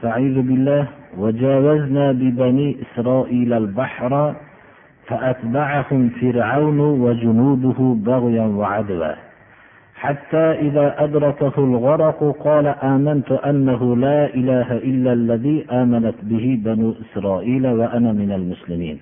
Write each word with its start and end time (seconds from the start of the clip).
استعيذ 0.00 0.34
بالله. 0.34 0.88
وجاوزنا 1.18 2.12
ببني 2.12 2.76
إسرائيل 2.82 3.52
البحر 3.52 4.34
فأتبعهم 5.06 6.08
فرعون 6.20 6.80
وجنوده 6.80 7.78
بغيا 8.06 8.42
وعدوا. 8.42 9.14
حتى 9.94 10.36
إذا 10.36 11.04
أدركه 11.04 11.52
الغرق 11.58 12.36
قال 12.44 12.66
آمنت 12.66 13.32
أنه 13.32 13.96
لا 13.96 14.34
إله 14.34 14.72
إلا 14.76 15.12
الذي 15.12 15.66
آمنت 15.70 16.14
به 16.22 16.60
بنو 16.64 16.94
إسرائيل 17.04 17.66
وأنا 17.66 18.12
من 18.12 18.32
المسلمين. 18.32 19.00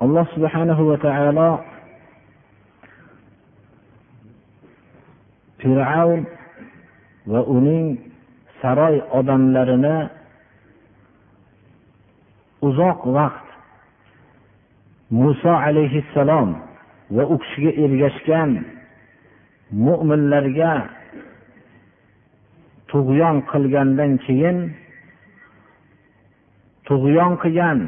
alloh 0.00 0.22
subhanahu 0.34 0.94
va 0.94 0.96
taolo 1.02 1.58
fir'avn 5.60 6.22
va 7.30 7.40
uning 7.56 7.86
saroy 8.60 8.96
odamlarini 9.18 9.96
uzoq 12.68 13.00
vaqt 13.16 13.46
muso 15.10 15.52
alayhissalom 15.66 16.50
va 17.16 17.24
u 17.32 17.36
kishiga 17.42 17.72
ergashgan 17.84 18.50
mo'minlarga 19.84 20.72
tug'yon 22.90 23.36
qilgandan 23.50 24.12
keyin 24.26 24.58
tug'yon 26.88 27.32
qilgan 27.42 27.78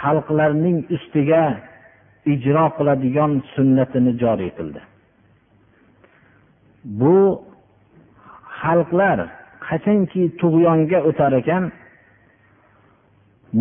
xalqlarning 0.00 0.78
ustiga 0.96 1.44
ijro 2.34 2.66
qiladigan 2.76 3.32
sunnatini 3.54 4.12
joriy 4.22 4.50
qildi. 4.58 4.80
Bu 6.84 7.42
xalqlar 8.60 9.18
qachonki 9.66 10.22
tug'yonga 10.40 10.98
o'tar 11.08 11.32
ekan 11.40 11.64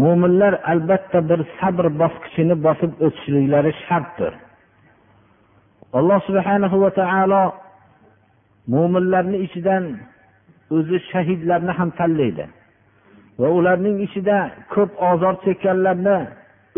mo'minlar 0.01 0.53
albatta 0.71 1.19
bir 1.29 1.39
sabr 1.59 1.85
bosqichini 2.01 2.55
bosib 2.65 2.91
o'tishliklari 3.05 3.71
shartdir. 3.85 4.33
Alloh 5.97 6.19
subhanahu 6.27 6.75
va 6.83 6.91
taolo 6.99 7.43
mo'minlarni 8.73 9.37
ichidan 9.45 9.83
o'zi 10.77 10.97
shahidlarni 11.11 11.71
ham 11.79 11.89
tanlaydi 11.99 12.45
va 13.39 13.47
ularning 13.57 13.97
ichida 14.05 14.37
ko'p 14.73 14.91
ozor 15.11 15.35
chekkanlarni 15.45 16.17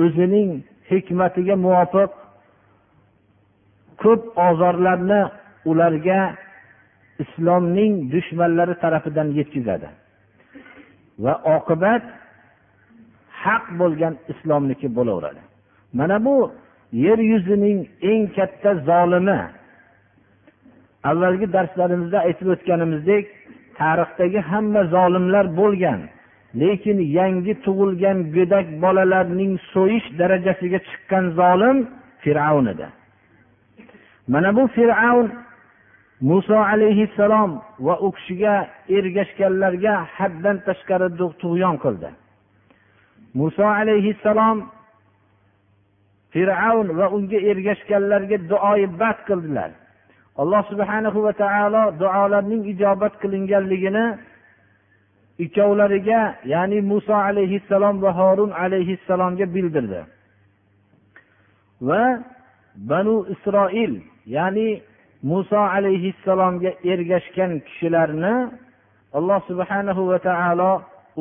o'zining 0.03 0.49
hikmatiga 0.91 1.56
muvofiq 1.66 2.12
ko'p 4.03 4.22
ozorlarni 4.47 5.22
ularga 5.71 6.19
islomning 7.23 7.93
dushmanlari 8.13 8.75
tarafidan 8.83 9.27
yetkazadi. 9.39 9.89
Va 11.23 11.33
oqibat 11.57 12.03
haq 13.43 13.65
bo'lgan 13.79 14.13
islomniki 14.31 14.87
bo'laveradi. 14.97 15.41
Mana 15.99 16.17
bu 16.25 16.35
yer 17.05 17.19
yuzining 17.31 17.79
eng 18.11 18.23
katta 18.37 18.71
zolimi. 18.89 19.41
Avvalgi 21.09 21.47
darslarimizda 21.55 22.19
aytib 22.27 22.47
o'tganimizdek 22.55 23.25
tarixdagi 23.79 24.39
hamma 24.51 24.81
zolimlar 24.95 25.45
bo'lgan 25.61 25.99
lekin 26.61 26.97
yangi 27.19 27.53
tug'ilgan 27.65 28.17
go'dak 28.35 28.67
bolalarning 28.83 29.53
so'yish 29.73 30.07
darajasiga 30.19 30.79
chiqqan 30.87 31.25
zolim 31.39 31.77
fir'avn 32.23 32.65
edi. 32.73 32.87
Mana 34.33 34.49
bu 34.57 34.63
fir'avn 34.77 35.27
muso 36.21 36.55
alayhissalom 36.55 37.61
va 37.79 37.95
u 38.01 38.11
kishiga 38.11 38.67
ergashganlarga 38.89 39.93
haddan 40.17 40.57
tashqari 40.67 41.07
tug'yon 41.41 41.75
qildi. 41.83 42.09
Muso 43.33 43.63
alayhissalom 43.63 44.57
fir'avn 46.31 46.87
va 46.97 47.05
unga 47.17 47.39
ergashganlarga 47.51 48.37
duoyi 48.51 48.87
bad 48.99 49.17
qildilar. 49.27 49.71
Alloh 50.41 50.61
subhanahu 50.71 51.19
va 51.25 51.33
taolo 51.43 51.83
duolarning 51.99 52.63
ijobat 52.73 53.13
qilinganligini 53.21 54.05
ikkovlariga 55.45 56.21
ya'ni 56.53 56.81
muso 56.91 57.15
alayhissalom 57.29 57.95
va 58.03 58.11
horun 58.19 58.51
alayhissalomga 58.63 59.45
bildirdi. 59.55 60.01
Va 61.87 62.03
banu 62.75 63.15
isroil 63.33 63.93
ya'ni 64.35 64.67
muso 65.30 65.59
alayhissalomga 65.75 66.72
ergashgan 66.91 67.52
kishilarni 67.68 68.34
alloh 69.18 69.40
subhanahu 69.50 70.02
va 70.12 70.18
taolo 70.28 70.72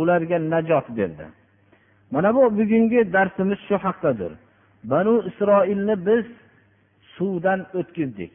ularga 0.01 0.39
najot 0.53 0.87
berdi. 0.99 1.27
Mana 2.13 2.29
bu 2.37 2.43
bugungi 2.59 3.01
darsimiz 3.15 3.59
shu 3.69 3.77
haqdadir. 3.85 4.33
Banu 4.91 5.15
isroilni 5.29 5.95
biz 6.07 6.27
suvdan 7.17 7.61
o'tkazdik. 7.79 8.33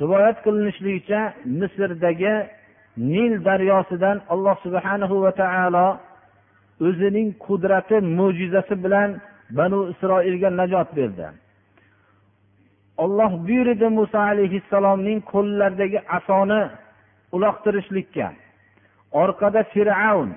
Rivoyat 0.00 0.38
qilinishligicha 0.44 1.20
misrdagi 1.60 2.34
nil 3.12 3.32
daryosidan 3.48 4.16
alloh 4.32 4.56
subhanahu 4.64 5.16
va 5.24 5.32
taolo 5.42 5.88
o'zining 6.86 7.28
qudrati 7.46 7.96
mo'jizasi 8.18 8.74
bilan 8.84 9.10
banu 9.58 9.78
isroilga 9.92 10.48
najot 10.60 10.88
berdi. 10.98 11.26
Olloh 13.02 13.32
buyurdi 13.46 13.88
muso 13.98 14.18
alayhissalomning 14.18 15.20
qo'llaridagi 15.32 16.00
asoni 16.18 16.62
uloqtirishlikka. 17.36 18.28
Orqada 19.22 19.62
fir'avn 19.72 20.30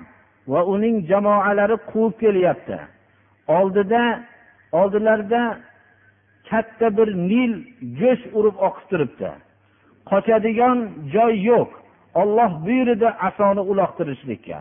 va 0.52 0.60
uning 0.74 0.96
jamoalari 1.10 1.76
quvib 1.90 2.14
kelyapti. 2.22 2.78
Oldida 3.58 4.02
oldilarida 4.80 5.42
katta 6.50 6.86
bir 6.98 7.08
nil 7.30 7.52
go'sht 8.00 8.26
urib 8.38 8.56
oqib 8.66 8.84
turibdi. 8.90 9.30
Qochadigan 10.10 10.78
joy 11.14 11.34
yo'q. 11.50 11.70
Olloh 12.20 12.50
buyurdi 12.66 13.08
asoni 13.28 13.62
uloqtirishlikka. 13.72 14.58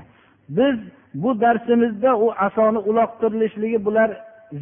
Biz 0.57 0.77
bu 1.21 1.41
darsimizda 1.41 2.11
u 2.25 2.27
asoni 2.47 2.79
uloqtirilishligi 2.89 3.85
bular 3.85 4.09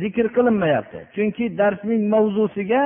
zikr 0.02 0.28
qilinmayapti. 0.36 1.00
Chunki 1.16 1.46
darsning 1.58 2.02
mavzusiga 2.14 2.84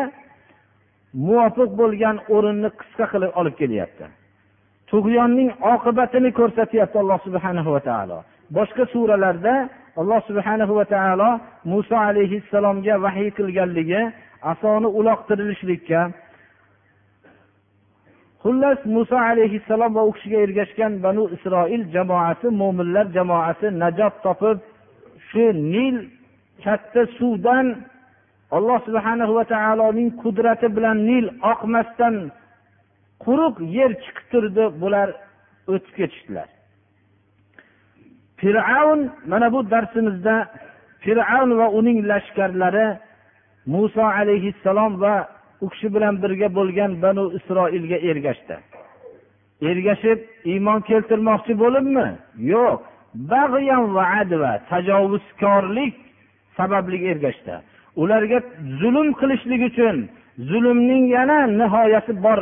muvofiq 1.27 1.69
bo'lgan 1.81 2.17
o'rinni 2.35 2.69
qisqa 2.79 3.05
qilib 3.13 3.31
olib 3.39 3.55
kelyapti. 3.61 4.05
Tug'yonning 4.89 5.49
oqibatini 5.73 6.29
ko'rsatyapti 6.39 6.97
alloh 7.03 7.19
subhanahu 7.27 7.69
va 7.75 7.81
taolo. 7.89 8.17
Boshqa 8.57 8.83
suralarda 8.93 9.55
alloh 10.01 10.19
subhanahu 10.29 10.73
va 10.79 10.85
taolo 10.93 11.29
muso 11.71 11.95
alayhissalomga 12.09 12.95
vahiy 13.05 13.29
qilganligi 13.37 14.01
asoni 14.51 14.87
uloqtirilishlikka 14.99 16.01
xullas 18.43 18.79
muso 18.95 19.17
alayhissalom 19.29 19.91
va 19.97 20.03
u 20.09 20.11
kishiga 20.15 20.39
ergashgan 20.45 20.93
banu 21.05 21.23
isroil 21.35 21.83
jamoasi 21.95 22.47
mo'minlar 22.61 23.05
jamoasi 23.17 23.67
najot 23.83 24.15
topib 24.25 24.57
shu 25.29 25.45
nil 25.73 25.95
katta 26.63 27.01
suvdan 27.17 27.67
alloh 28.57 28.79
subhana 28.87 29.25
va 29.37 29.43
taoloning 29.53 30.09
qudrati 30.23 30.67
bilan 30.77 30.97
nil 31.09 31.25
oqmasdan 31.51 32.15
quruq 33.23 33.55
yer 33.77 33.91
chiqib 34.03 34.25
turdi 34.31 34.65
bular 34.81 35.09
o'tib 35.73 35.93
ketishdilar. 35.97 36.49
Fir'avn 38.39 39.01
mana 39.31 39.47
bu 39.53 39.59
darsimizda 39.73 40.35
fir'avn 41.03 41.51
va 41.59 41.67
uning 41.79 41.99
lashkarlari 42.11 42.87
muso 43.73 44.05
alayhissalom 44.19 44.93
va 45.03 45.15
u 45.63 45.65
kishi 45.73 45.87
bilan 45.95 46.15
birga 46.23 46.47
bo'lgan 46.57 46.91
banu 47.03 47.23
isroilga 47.37 47.97
ergashdi. 48.09 48.55
Ergashib 49.69 50.19
iymon 50.51 50.79
keltirmoqchi 50.89 51.53
bo'libmi 51.63 52.07
yo'q. 52.53 52.79
Va 53.31 53.43
adva 54.21 54.51
tajovuzkorlik 54.71 55.95
sababli 56.57 56.97
ergashdi. 57.11 57.55
Ularga 58.01 58.39
zulm 58.81 59.07
qilishlik 59.19 59.61
uchun 59.69 59.97
zulmning 60.49 61.05
yana 61.15 61.37
nihoyasi 61.59 62.13
bor 62.25 62.39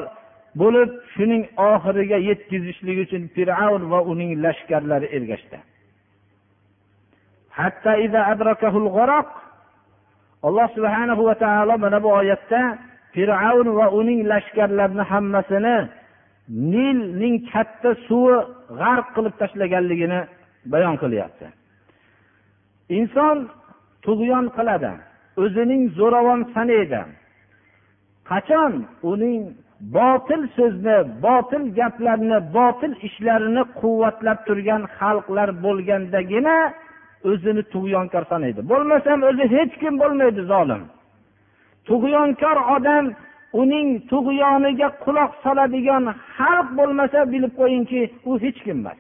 bo'lib 0.62 0.89
shuning 1.13 1.44
oxiriga 1.69 2.18
yetkazishlik 2.30 2.98
uchun 3.06 3.24
fir'avn 3.36 3.83
va 3.92 4.00
uning 4.12 4.31
lashkarlari 4.44 5.07
ergashdi. 5.18 5.57
Alloh 10.48 10.68
subhanahu 10.75 11.21
va 11.30 11.36
taolo 11.44 11.77
mana 11.77 12.00
bu 12.03 12.09
oyatda 12.21 12.62
fir'avn 13.13 13.68
va 13.80 13.86
uning 14.00 14.19
lashkarlarini 14.31 15.03
hammasini 15.12 15.77
nilning 16.74 17.36
katta 17.51 17.89
suvi 18.07 18.38
g'arq 18.80 19.07
qilib 19.15 19.33
tashlaganligini 19.42 20.19
bayon 20.74 20.95
qilyapti. 21.03 21.48
Inson 22.98 23.38
tug'yon 24.06 24.45
qiladi. 24.57 24.94
O'zining 25.44 25.83
zo'ravon 25.98 26.42
sanaydi 26.54 27.01
qachon 28.30 28.74
uning 29.12 29.42
botil 29.98 30.42
so'zni 30.57 30.98
botil 31.25 31.63
gaplarni 31.80 32.39
botil 32.57 32.92
ishlarini 33.07 33.63
quvvatlab 33.80 34.39
turgan 34.48 34.83
xalqlar 34.98 35.50
bo'lgandagina 35.66 36.57
o'zini 37.30 37.63
tug'yonkor 37.74 38.24
sanaydi 38.31 38.62
bo'lmasam 38.72 39.19
o'zi 39.30 39.45
hech 39.56 39.74
kim 39.81 39.94
bo'lmaydi 40.01 40.42
zolim. 40.54 40.81
Tug'yonkor 41.89 42.57
odam 42.75 43.06
uning 43.62 43.88
tug'yoniga 44.12 44.89
quloq 45.04 45.31
soladigan 45.44 46.06
xalq 46.36 46.68
bo'lmasa 46.80 47.19
bilib 47.34 47.54
qo'yingki 47.62 48.01
u 48.30 48.31
hech 48.44 48.60
kim 48.66 48.77
emas. 48.81 49.00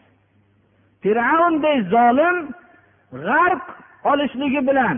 Fir'avnday 1.03 1.77
zolim 1.95 2.37
g'arq 3.25 3.63
olishligi 4.11 4.61
bilan 4.69 4.97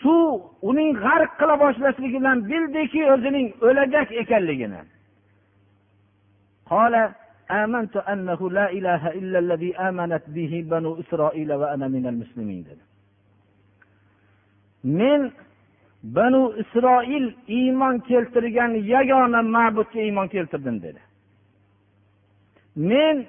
suv 0.00 0.40
uning 0.68 0.90
g'arq 1.04 1.30
qila 1.40 1.54
boshlashligi 1.64 2.18
bilan 2.18 2.38
bildiki 2.50 3.00
o'zining 3.14 3.48
o'lajak 3.68 4.08
ekanligini 4.22 4.80
آمنت 7.50 7.96
أنه 7.96 8.50
لا 8.50 8.66
إله 8.78 9.02
إلا 9.18 9.38
الذي 9.38 9.70
آمنت 9.88 10.24
به 10.36 10.52
بنو 10.70 11.00
إسرائيل 11.02 11.52
وأنا 11.60 11.86
من 11.88 12.06
المسلمين 12.06 12.64
dedi 12.66 12.84
men 14.84 15.32
banu 16.02 16.54
isroil 16.62 17.26
iymon 17.48 17.98
keltirgan 18.08 18.72
yagona 18.74 19.42
ma'budga 19.42 20.00
iymon 20.00 20.28
keltirdim 20.28 20.82
dedi 20.82 21.00
men 22.76 23.26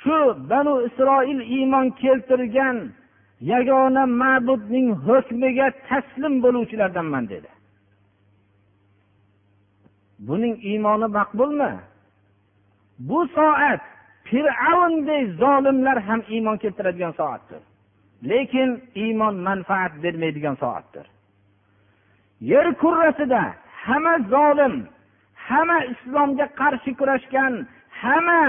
shu 0.00 0.18
banu 0.50 0.74
isroil 0.88 1.40
iymon 1.56 1.86
keltirgan 2.02 2.76
yagona 3.51 4.03
ma'budning 4.21 4.87
hukmiga 5.05 5.67
taslim 5.87 6.33
bo'luvchilardanman 6.43 7.25
dedi. 7.33 7.49
Buning 10.27 10.55
iymoni 10.71 11.07
maqbulmi? 11.17 11.71
Bu 13.09 13.19
soat 13.35 13.81
fir'avnday 14.27 15.23
zolimlar 15.41 15.97
ham 16.07 16.21
iymon 16.33 16.57
keltiradigan 16.63 17.13
soatdir. 17.19 17.61
Lekin 18.29 18.69
iymon 19.03 19.35
manfaat 19.47 19.93
bermaydigan 20.03 20.55
soatdir. 20.63 21.05
Yer 22.51 22.67
kurrasida 22.81 23.43
hamma 23.85 24.15
zolim 24.33 24.75
hamma 25.47 25.79
islomga 25.93 26.47
qarshi 26.59 26.91
kurashgan 26.99 27.53
hamma 28.01 28.41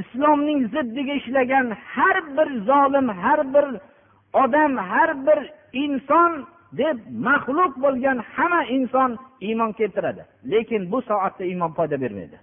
islomning 0.00 0.60
ziddiga 0.74 1.14
ishlagan 1.20 1.66
har 1.92 2.16
bir 2.36 2.48
zolim 2.70 3.06
har 3.22 3.40
bir 3.54 3.66
odam 4.32 4.76
har 4.76 5.26
bir 5.26 5.40
inson 5.72 6.46
deb 6.72 6.98
maxluq 7.28 7.72
bo'lgan 7.84 8.18
hamma 8.34 8.64
inson 8.64 9.18
iymon 9.40 9.72
keltiradi. 9.72 10.22
Lekin 10.50 10.92
bu 10.92 11.02
soatda 11.02 11.44
iymon 11.44 11.72
foyda 11.72 12.00
bermaydi. 12.00 12.38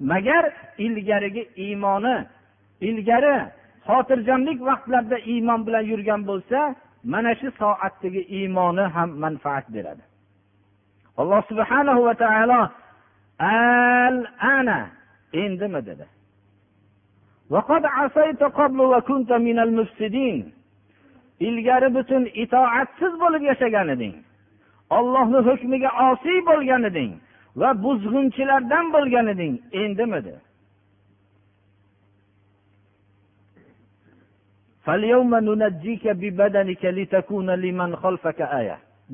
Magar 0.00 0.44
ilgarigi 0.78 1.48
iymoni 1.56 2.16
ilgari 2.80 3.36
xotirjamlik 3.86 4.58
vaqtlarida 4.68 5.18
iymon 5.32 5.66
bilan 5.66 5.84
yurgan 5.92 6.20
bo'lsa 6.30 6.74
mana 7.04 7.34
shu 7.40 7.48
soatdagi 7.60 8.22
iymoni 8.38 8.84
ham 8.94 9.10
manfaat 9.24 9.66
beradi. 9.74 10.02
Alloh 11.20 11.42
subhanahu 11.50 12.00
va 12.04 12.14
taolo 12.14 12.60
al 13.38 14.16
ana 14.56 14.78
endimi? 15.32 15.80
dedi. 15.86 16.06
Ilgari 21.40 21.88
butun 21.94 22.24
itoatsiz 22.42 23.12
bo'lib 23.22 23.42
yashagan 23.50 23.88
eding. 23.88 24.14
Ollohni 24.96 25.40
hukmiga 25.48 25.90
osiy 26.10 26.38
bo'lgan 26.50 26.82
eding 26.90 27.12
va 27.60 27.70
buzg'unchilardan 27.84 28.86
bo'lgan 28.94 29.26
eding. 29.34 29.54
Endimidi 29.72 30.34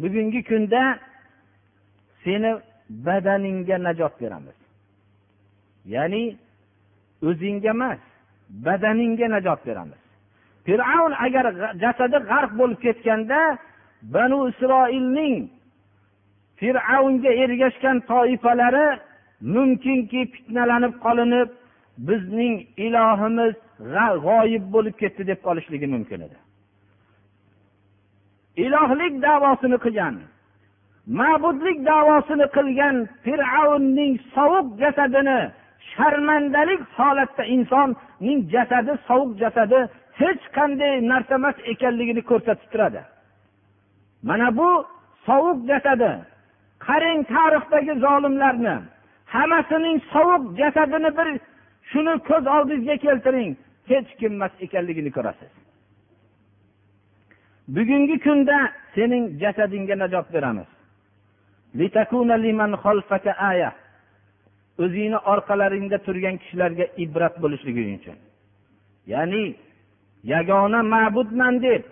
bugungi 0.00 0.40
kunda 0.50 0.82
seni 2.24 2.50
badaningga 3.06 3.76
najot 3.86 4.14
beramiz. 4.20 4.58
Ya'ni 5.94 6.22
o'zingga 7.28 7.70
emas 7.76 8.00
badaningga 8.66 9.26
najot 9.34 9.60
beramiz. 9.66 10.05
Fir'avn 10.66 11.12
agar 11.26 11.46
jasadi 11.82 12.18
g'arq 12.30 12.50
bo'lib 12.60 12.78
ketganda 12.86 13.40
banu 14.14 14.38
isroilning 14.50 15.36
fir'avnga 16.60 17.30
ergashgan 17.42 17.96
toifalari 18.10 18.86
mumkinki 19.54 20.20
fitnalanib 20.32 20.94
qolinib 21.04 21.48
bizning 22.08 22.54
ilohimiz 22.86 23.54
g'oyib 24.26 24.64
bo'lib 24.74 24.96
ketdi 25.02 25.22
deb 25.30 25.40
qolishligi 25.46 25.86
mumkin 25.94 26.20
edi. 26.26 26.36
Ilohlik 28.64 29.14
davosini 29.28 29.78
qilgan 29.84 30.14
ma'budlik 31.18 31.78
davosini 31.92 32.46
qilgan 32.56 32.96
fir'avnning 33.24 34.12
sovuq 34.34 34.66
jasadini 34.82 35.40
sharmandalik 35.92 36.80
holatda 36.96 37.44
insonning 37.54 38.38
jasadi 38.54 38.92
sovuq 39.08 39.30
jasadi 39.42 39.78
hech 40.20 40.42
qanday 40.56 40.94
narsa 41.12 41.34
emas 41.40 41.56
ekanligini 41.72 42.22
ko'rsatib 42.30 42.68
turadi. 42.72 43.02
Mana 44.28 44.48
bu 44.58 44.68
sovuq 45.26 45.58
jasadi 45.70 46.12
qarang 46.86 47.20
tarixdagi 47.34 47.94
zolimlarni 48.04 48.76
hammasining 49.34 49.98
sovuq 50.14 50.42
jasadini 50.60 51.10
bir 51.18 51.28
shuni 51.90 52.14
ko'z 52.28 52.44
oldingizga 52.56 52.96
keltiring 53.06 53.50
hech 53.90 54.10
kim 54.20 54.32
emas 54.38 54.52
ekanligini 54.66 55.10
ko'rasiz. 55.16 55.52
Bugungi 57.76 58.16
kunda 58.26 58.58
sening 58.94 59.24
jasadingga 59.42 59.96
najot 60.02 60.26
beramiz. 60.34 60.68
O'zingni 64.84 65.18
orqalaringda 65.32 65.98
turgan 66.06 66.36
kishilarga 66.42 66.86
ibrat 67.04 67.34
bo'lishligi 67.42 67.82
uchun. 67.98 68.18
Ya'ni 69.12 69.42
yagona 70.32 70.80
ma'budman 70.92 71.54
deb 71.66 71.82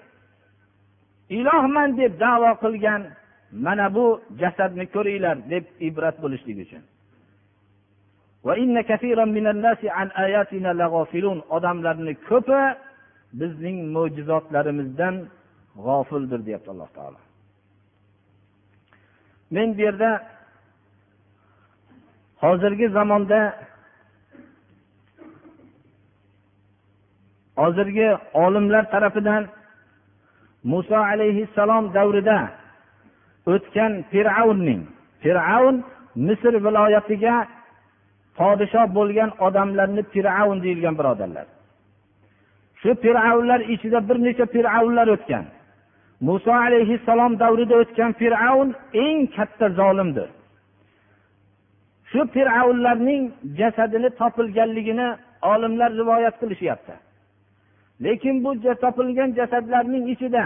ilohman 1.38 1.90
deb 2.00 2.12
davo 2.24 2.50
qilgan 2.62 3.02
mana 3.64 3.86
bu 3.94 4.06
jasadni 4.40 4.86
ko'ringlar 4.94 5.36
deb 5.52 5.64
ibrat 5.88 6.16
bo'lishlik 6.22 6.58
uchun. 6.64 6.82
Odamlarni 11.56 12.14
ko'pi 12.28 12.60
bizning 13.40 13.76
mo'jizotlarimizdan 13.94 15.14
g'ofildir 15.84 16.40
deyapti 16.46 16.68
alloh 16.74 16.90
taolo. 16.96 17.20
Men 19.54 19.68
bu 19.76 19.80
yerda 19.86 20.10
hozirgi 22.42 22.86
zamonda 22.98 23.40
hozirgi 27.64 28.08
olimlar 28.44 28.84
tarafidan 28.94 29.44
muso 30.72 30.96
alayhissalom 31.12 31.84
davrida 31.96 32.38
o'tgan 33.54 33.92
fir'avnning 34.10 34.82
fir'avn 35.22 35.76
misr 36.26 36.54
viloyatiga 36.66 37.36
podshoh 38.38 38.86
bo'lgan 38.98 39.30
odamlarni 39.46 40.02
fir'avn 40.12 40.58
deyilgan 40.64 40.94
birodarlar. 41.00 41.46
Shu 42.80 42.90
fir'avnlar 43.04 43.60
ichida 43.74 43.98
bir 44.08 44.16
necha 44.26 44.46
fir'avnlar 44.54 45.08
o'tgan. 45.16 45.44
Muso 46.28 46.52
alayhissalom 46.66 47.32
davrida 47.42 47.74
o'tgan 47.82 48.10
fir'avn 48.20 48.68
eng 49.04 49.18
katta 49.36 49.66
zolimdir. 49.80 50.28
Shu 52.10 52.20
fir'avnlarning 52.34 53.22
jasadini 53.58 54.10
topilganligini 54.20 55.08
olimlar 55.52 55.90
rivoyat 56.00 56.34
qilishyapti. 56.40 56.94
Lekin 58.04 58.44
bu 58.44 58.50
topilgan 58.82 59.30
jasadlarning 59.38 60.04
ichida 60.14 60.44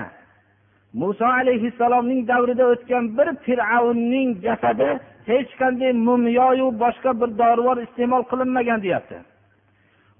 muso 0.92 1.24
alayhissalomning 1.24 2.28
davrida 2.28 2.64
o'tgan 2.72 3.04
bir 3.18 3.28
fir'avnning 3.44 4.30
jasadi 4.46 4.88
hech 5.30 5.50
qanday 5.60 5.92
mumyoyu 5.92 6.66
boshqa 6.82 7.10
bir 7.20 7.30
dorivor 7.40 7.76
iste'mol 7.86 8.22
qilinmagan 8.30 8.82
deyapti. 8.82 9.18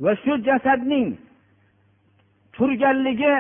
Va 0.02 0.12
shu 0.23 0.33
jasadning 0.49 1.09
turganligi 2.57 3.35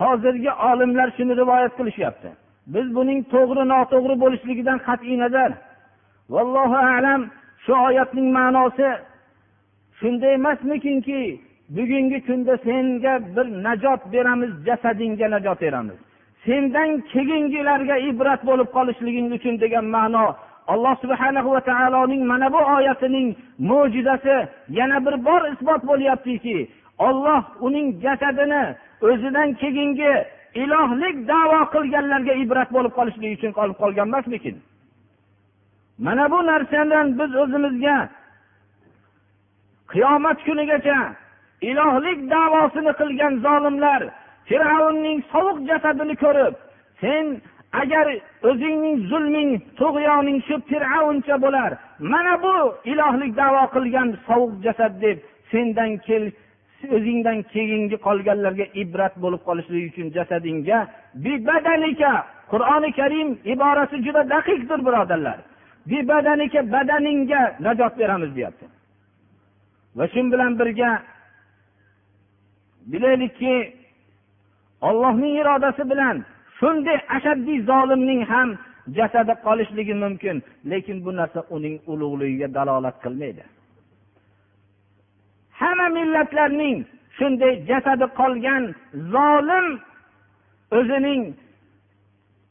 hozirgi 0.00 0.52
olimlar 0.70 1.08
shuni 1.16 1.34
rivoyat 1.40 1.72
qilishyapti. 1.78 2.30
Biz 2.74 2.86
buning 2.96 3.20
to'g'ri 3.34 3.64
noto'g'ri 3.74 4.14
bo'lishligidan 4.22 4.78
qat'iy 4.88 5.16
nazar. 5.24 5.50
Vallohu 6.34 6.78
alam 6.96 7.20
shu 7.64 7.72
oyatning 7.86 8.28
ma'nosi 8.38 8.88
shunday 10.00 10.32
emasmikinki 10.38 11.20
bugungi 11.68 12.18
kunda 12.26 12.56
senga 12.58 13.14
bir 13.36 13.46
najot 13.66 14.12
beramiz 14.12 14.50
jasadingga 14.66 15.30
najot 15.30 15.60
beramiz. 15.60 15.98
Sendan 16.44 16.90
keyingilarga 17.12 17.96
ibrat 18.10 18.40
bo'lib 18.48 18.68
qolishliging 18.76 19.28
uchun 19.36 19.54
degan 19.60 19.86
ma'no 19.96 20.26
alloh 20.72 20.94
subhana 21.02 21.40
va 21.44 21.60
taoloning 21.70 22.22
mana 22.30 22.52
bu 22.54 22.60
oyatining 22.76 23.28
mo'jizasi 23.58 24.36
yana 24.78 24.98
bir 25.06 25.14
bor 25.26 25.42
isbot 25.52 25.82
bo'lyaptiki 25.90 26.58
olloh 26.98 27.42
uning 27.66 27.86
jasadini 28.04 28.62
o'zidan 29.08 29.48
keyingi 29.60 30.12
ilohlik 30.62 31.16
davo 31.28 31.60
qilganlarga 31.74 32.34
ibrat 32.44 32.68
bo'lib 32.76 32.92
qolishligi 32.98 33.34
uchun 33.38 33.52
qolib 33.58 33.76
qolgan 33.82 34.08
emasmikin? 34.10 34.56
Mana 36.04 36.24
bu 36.32 36.38
narsadan 36.50 37.06
biz 37.18 37.30
o'zimizga 37.42 37.96
qiyomat 39.92 40.38
kunigacha 40.46 40.98
ilohlik 41.70 42.18
davosini 42.30 42.92
qilgan 43.00 43.34
zolimlar 43.46 44.02
fir'avnning 44.48 45.18
sovuq 45.32 45.58
jasadini 45.68 46.16
ko'rib 46.24 46.54
sen 47.02 47.24
agar 47.82 48.06
o'zingning 48.50 48.96
zulming 49.10 49.50
tug'yoning 49.80 50.38
shu 50.48 50.56
fir'avncha 50.70 51.36
bo'lar 51.44 51.70
mana 52.12 52.34
bu 52.44 52.56
ilohlik 52.92 53.32
davo 53.42 53.62
qilgan 53.74 54.08
sovuq 54.26 54.52
jasad 54.66 54.92
deb 55.04 55.18
sendan 55.50 55.92
kel 56.06 56.24
o'zingdan 56.96 57.38
keyingi 57.52 57.96
qolganlarga 58.06 58.66
ibrat 58.82 59.14
bo'lib 59.22 59.42
qolishligi 59.48 59.86
uchun 59.92 60.08
jasadingga 60.16 60.78
bibadanika 61.24 62.12
qur'oni 62.52 62.90
karim 63.00 63.28
iborasi 63.52 63.96
juda 64.06 64.22
daqiqdir 64.34 64.80
birodarlar. 64.86 65.38
Bibadanika 65.90 66.60
badaningga 66.74 67.42
najot 67.66 67.94
beramiz 68.00 68.30
deyapti. 68.36 68.66
Va 69.96 70.04
shu 70.12 70.20
bilan 70.32 70.52
birga 70.60 70.90
bilaylikki 72.92 73.54
ollohning 74.88 75.34
irodasi 75.40 75.90
bilan 75.90 76.16
shunday 76.58 76.98
ashaddiy 77.16 77.58
zolimning 77.70 78.22
ham 78.32 78.48
jasadi 78.96 79.34
qolishligi 79.46 79.94
mumkin 80.04 80.36
lekin 80.70 80.96
bu 81.04 81.10
narsa 81.20 81.40
uning 81.56 81.76
ulug'ligiga 81.92 82.48
dalolat 82.56 82.96
qilmaydi. 83.04 83.42
Hamma 85.60 85.88
millatlarning 85.98 86.76
shunday 87.18 87.52
jasadi 87.70 88.06
qolgan 88.20 88.62
zolim 89.14 89.66
o'zining 90.78 91.22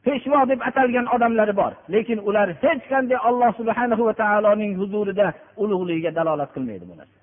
peshvo 0.04 0.40
deb 0.50 0.60
atalgan 0.68 1.06
odamlari 1.14 1.54
bor 1.60 1.72
lekin 1.94 2.18
ular 2.28 2.48
hech 2.62 2.82
qanday 2.92 3.18
alloh 3.28 3.50
subhana 3.60 3.96
va 4.08 4.14
taoloning 4.22 4.72
huzurida 4.80 5.26
ulug'ligiga 5.62 6.10
dalolat 6.18 6.50
qilmaydi 6.54 6.84
bu 6.90 6.94
narsa. 7.00 7.17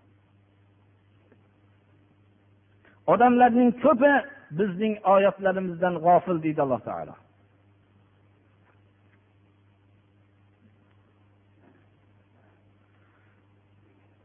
Odamlarning 3.14 3.72
ko'pi 3.84 4.14
bizning 4.60 4.94
oyatlarimizdan 5.16 5.96
g'ofil 6.06 6.38
deydi 6.46 6.62
alloh 6.66 6.82
taolo. 6.90 7.16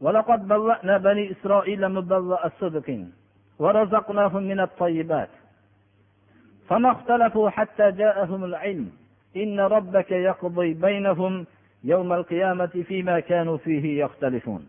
ولقد 0.05 0.47
بوأنا 0.47 0.97
بني 0.97 1.31
إسرائيل 1.31 1.89
مبوأ 1.89 2.45
الصدق 2.49 2.87
ورزقناهم 3.59 4.43
من 4.43 4.59
الطيبات 4.59 5.29
فما 6.67 6.91
اختلفوا 6.91 7.49
حتى 7.49 7.91
جاءهم 7.91 8.43
العلم 8.43 8.91
إن 9.35 9.59
ربك 9.59 10.11
يقضي 10.11 10.73
بينهم 10.73 11.45
يوم 11.83 12.13
القيامة 12.13 12.73
فيما 12.87 13.19
كانوا 13.19 13.57
فيه 13.57 14.03
يختلفون. 14.03 14.67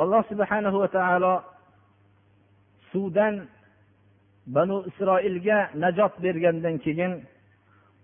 Subhanahu 0.00 0.80
va 0.80 0.88
taolo 0.88 1.44
suvdan 2.92 3.34
banu 4.46 4.84
isroilga 4.90 5.58
najot 5.82 6.14
bergandan 6.22 6.76
keyin 6.84 7.12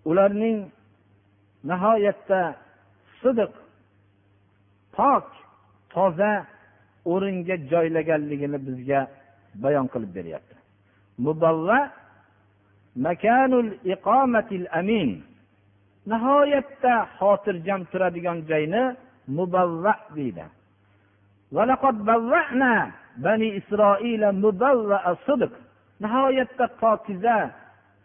ularning 0.04 0.58
nihoyatda 1.70 2.40
sidiq 3.20 3.52
pok 4.96 5.26
toza 5.92 6.32
o'ringa 7.12 7.56
joylaganligini 7.70 8.58
bizga 8.66 9.00
bayon 9.62 9.86
qilib 9.92 10.12
beryapti. 10.18 10.56
Mubavva 11.24 11.78
makanul 13.06 13.70
iqomatil 13.94 14.66
amin 14.80 15.10
nihoyatda 16.10 16.94
xotirjam 17.18 17.80
turadigan 17.90 18.38
joyni 18.50 18.82
mubavva 19.36 19.94
deydi. 20.16 20.44
Bani 23.24 23.48
isroila 23.58 24.28
nihoyatda 26.00 26.66
pokiza 26.80 27.50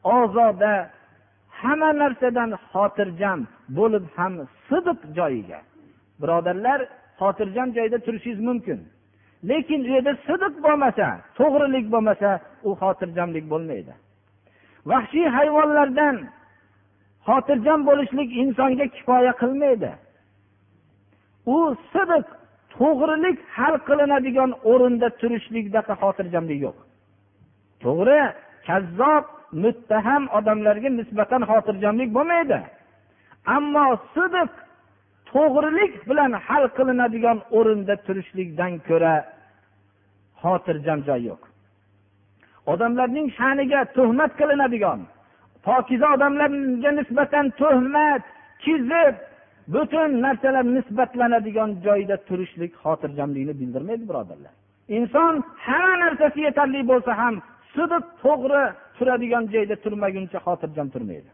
ozoda 0.03 0.73
hamma 1.61 1.89
narsadan 2.01 2.51
xotirjam 2.71 3.39
bo'lib 3.77 4.05
ham 4.15 4.33
sidiq 4.67 4.99
joyiga. 5.17 5.59
Birodarlar 6.21 6.79
xotirjam 7.19 7.69
joyda 7.77 7.97
turishingiz 8.05 8.39
mumkin. 8.49 8.79
Lekin 9.49 9.81
u 9.87 9.89
yerda 9.95 10.13
sidiq 10.27 10.53
bo'lmasa 10.65 11.07
to'g'rilik 11.37 11.85
bo'lmasa 11.93 12.29
u 12.67 12.69
xotirjamlik 12.81 13.45
bo'lmaydi. 13.53 13.93
Vahshiy 14.89 15.27
hayvonlardan 15.37 16.15
xotirjam 17.27 17.79
bo'lishlik 17.89 18.29
insonga 18.43 18.85
kifoya 18.95 19.33
qilmaydi. 19.41 19.91
U 21.55 21.57
sidiq 21.93 22.25
to'g'rilik 22.77 23.37
hal 23.57 23.75
qilinadigan 23.87 24.51
o'rinda 24.71 25.07
turishlikdaqa 25.21 25.93
xotirjamlik 26.01 26.59
yo'q. 26.65 26.77
To'g'ri 27.83 28.21
kazzob 28.67 29.25
muttaham 29.63 30.23
odamlarga 30.37 30.89
nisbatan 30.99 31.41
xotirjamlik 31.51 32.09
bo'lmaydi. 32.17 32.59
Ammo 33.55 33.85
sidiq 34.15 34.51
to'g'rilik 35.31 35.93
bilan 36.09 36.31
hal 36.47 36.63
qilinadigan 36.77 37.37
o'rinda 37.57 37.95
turishlikdan 38.05 38.73
ko'ra 38.87 39.15
xotirjam 40.41 40.99
joy 41.07 41.21
yo'q. 41.29 41.41
Odamlarning 42.73 43.27
sha'niga 43.37 43.79
tuhmat 43.95 44.31
qilinadigan 44.39 44.99
pokiza 45.65 46.07
odamlarga 46.15 46.91
nisbatan 46.99 47.45
tuhmat 47.61 48.23
kizib 48.63 49.15
butun 49.67 50.21
narsalar 50.25 50.65
nisbatlanadigan 50.77 51.71
joyda 51.85 52.15
turishlik 52.27 52.73
xotirjamlikni 52.83 53.53
bildirmaydi 53.61 54.03
birodarlar. 54.09 54.53
Inson 54.97 55.33
hamma 55.65 55.95
narsasi 56.03 56.39
yetarli 56.47 56.81
bo'lsa 56.91 57.11
ham 57.21 57.35
sidiq 57.75 58.03
to'g'ri 58.23 58.63
turadigan 58.97 59.43
joyda 59.53 59.75
turmaguncha 59.83 60.39
xotirjam 60.47 60.87
turmaydi. 60.93 61.29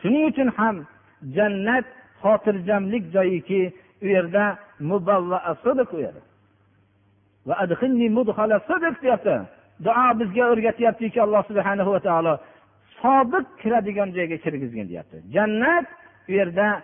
Shuning 0.00 0.24
uchun 0.30 0.48
ham 0.58 0.76
jannat 1.36 1.86
xotirjamlik 2.22 3.04
joyiki 3.16 3.60
u 4.04 4.06
yerda 4.14 4.44
deyapti. 9.04 9.36
Duo 9.86 10.08
bizga 10.20 10.44
o'rgatyaptiki 10.52 11.18
alloh 11.24 11.42
subhana 11.50 11.82
va 11.94 12.00
taolo 12.08 12.34
sobiq 13.02 13.46
kiradigan 13.60 14.08
joyga 14.16 14.36
kirgizgin 14.44 14.86
deyapti. 14.90 15.16
Jannat 15.36 15.86
bu 16.32 16.36
yerda 16.36 16.82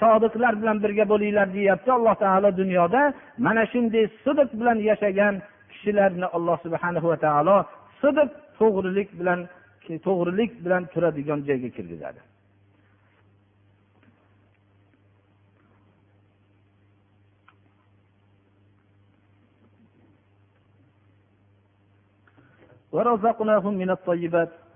sodiqlar 0.00 0.54
bilan 0.60 0.76
birga 0.84 1.04
bo'linglar 1.12 1.48
deyapti 1.56 1.90
alloh 1.98 2.14
taolo 2.24 2.50
dunyoda. 2.60 3.00
Mana 3.46 3.62
shunday 3.72 4.04
sidiq 4.24 4.50
bilan 4.60 4.78
yashagan 4.90 5.34
kishilarni 5.72 6.26
alloh 6.36 6.56
subhana 6.64 7.00
va 7.10 7.16
taolo 7.26 7.56
sidiq 8.02 8.30
to'g'rilik 8.58 9.08
bilan 9.20 9.40
to'g'rilik 10.06 10.50
bilan 10.64 10.82
turadigan 10.92 11.40
joyga 11.48 11.68
kirgizadi. 11.76 12.20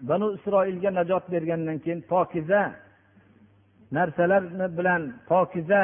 Banu 0.09 0.27
isroilga 0.37 0.91
najot 0.99 1.25
bergandan 1.35 1.79
keyin 1.85 2.01
pokiza 2.13 2.61
narsalar 3.97 4.43
bilan 4.79 5.03
pokiza 5.31 5.81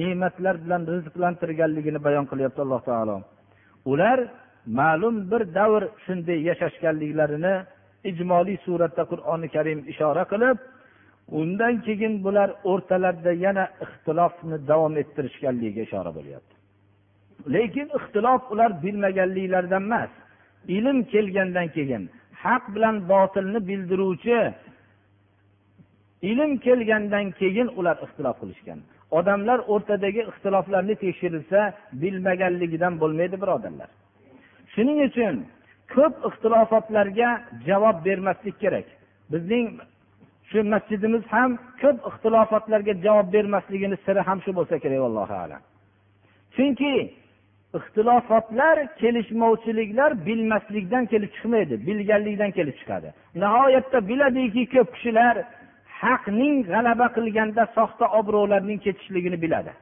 ne'matlar 0.00 0.54
bilan 0.64 0.82
rizqlantirganligini 0.94 2.00
bayon 2.06 2.26
qilyapti 2.30 2.60
alloh 2.64 2.82
taolo. 2.88 3.16
Ular 3.92 4.18
ma'lum 4.78 5.16
bir 5.30 5.42
davr 5.58 5.82
shunday 6.04 6.38
yashashganliklarini 6.48 7.54
ijmoliy 8.10 8.58
suratda 8.66 9.02
qur'oni 9.12 9.48
karim 9.56 9.78
ishora 9.92 10.24
qilib 10.32 10.58
undan 11.40 11.74
keyin 11.86 12.14
bular 12.24 12.48
o'rtalarida 12.70 13.32
yana 13.44 13.64
ixtilofni 13.84 14.56
davom 14.70 14.94
ettirishganligiga 15.02 15.82
ishora 15.88 16.10
bo'lyapti. 16.18 16.54
Lekin 17.54 17.88
ixtilof 17.98 18.42
ular 18.52 18.70
bilmaganliklaridan 18.84 19.84
emas 19.88 20.12
ilm 20.76 20.98
kelgandan 21.12 21.68
keyin 21.76 22.02
haq 22.44 22.64
bilan 22.74 22.96
botilni 23.12 23.60
bildiruvchi 23.68 24.38
ilm 26.30 26.52
kelgandan 26.64 27.26
keyin 27.40 27.68
ular 27.78 27.96
ixtilof 28.04 28.36
qilishgan. 28.42 28.78
Odamlar 29.18 29.58
o'rtadagi 29.72 30.22
ixtiloflarni 30.30 30.94
tekshirilsa 31.04 31.60
bilmaganligidan 32.02 32.94
bo'lmaydi 33.02 33.36
birodarlar. 33.42 33.90
Shuning 34.74 34.98
uchun 35.08 35.34
ko'p 35.94 36.14
ixtilofotlarga 36.28 37.28
javob 37.68 37.96
bermaslik 38.06 38.56
kerak. 38.62 38.86
Bizning 39.32 39.66
shu 40.50 40.58
masjidimiz 40.74 41.24
ham 41.34 41.50
ko'p 41.82 41.98
ixtilofotlarga 42.10 42.94
javob 43.06 43.28
bermasligini 43.36 43.96
siri 44.04 44.20
ham 44.28 44.38
shu 44.44 44.50
bo'lsa 44.58 44.76
kerak 44.84 45.00
allohu 45.08 45.34
alam. 45.44 45.62
Chunki 46.56 46.92
ixtilofotlar 47.78 48.76
kelishmovchiliklar 49.00 50.10
bilmaslikdan 50.26 51.04
kelib 51.12 51.30
chiqmaydi 51.36 51.74
bilganlikdan 51.86 52.50
kelib 52.58 52.76
chiqadi. 52.80 53.08
Nihoyatda 53.42 53.98
biladiki 54.10 54.62
ko'p 54.74 54.88
kishilar 54.94 55.34
haqning 56.02 56.54
g'alaba 56.70 57.06
qilganda 57.16 57.62
soxta 57.76 58.06
obro'larning 58.18 58.78
ketishligini 58.86 59.38
biladi. 59.44 59.72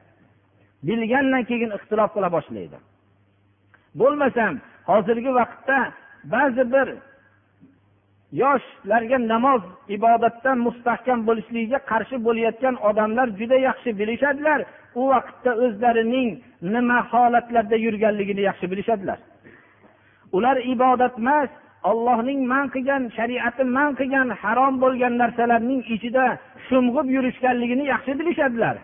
Bilgandan 0.87 1.43
keyin 1.49 1.71
ixtilof 1.77 2.09
qila 2.15 2.29
boshlaydi. 2.37 2.77
Bo'lmasam 3.99 4.53
hozirgi 4.89 5.31
vaqtda 5.39 5.77
ba'zi 6.35 6.63
bir 6.73 6.87
yoshlarga 8.41 9.17
namoz 9.33 9.61
ibodatdan 9.95 10.57
mustahkam 10.67 11.19
bo'lishligiga 11.27 11.79
qarshi 11.91 12.17
bo'layotgan 12.27 12.75
odamlar 12.89 13.27
juda 13.39 13.57
yaxshi 13.67 13.89
bilishadilar. 13.99 14.59
U 14.99 15.01
vaqtda 15.13 15.51
o'zlarining 15.65 16.29
nima 16.73 16.99
holatlarda 17.11 17.77
yurganligini 17.85 18.41
yaxshi 18.49 18.65
bilishadilar. 18.71 19.19
Ular 20.37 20.57
ibodat 20.73 21.15
emas 21.21 21.49
ollohning 21.89 22.39
man 22.51 22.65
qilgan 22.73 23.03
shariati 23.17 23.63
man 23.77 23.89
qilgan 23.99 24.29
harom 24.41 24.73
bo'lgan 24.83 25.13
narsalarning 25.21 25.81
ichida 25.95 26.25
sho'ng'ib 26.67 27.07
yurishganligini 27.15 27.85
yaxshi 27.93 28.13
bilishadilar. 28.19 28.75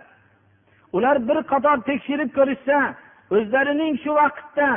Ular 0.97 1.15
bir 1.27 1.37
qator 1.51 1.77
tekshirib 1.89 2.29
ko'rishsa 2.37 2.77
o'zlarining 3.35 3.93
shu 4.03 4.11
vaqtda 4.21 4.69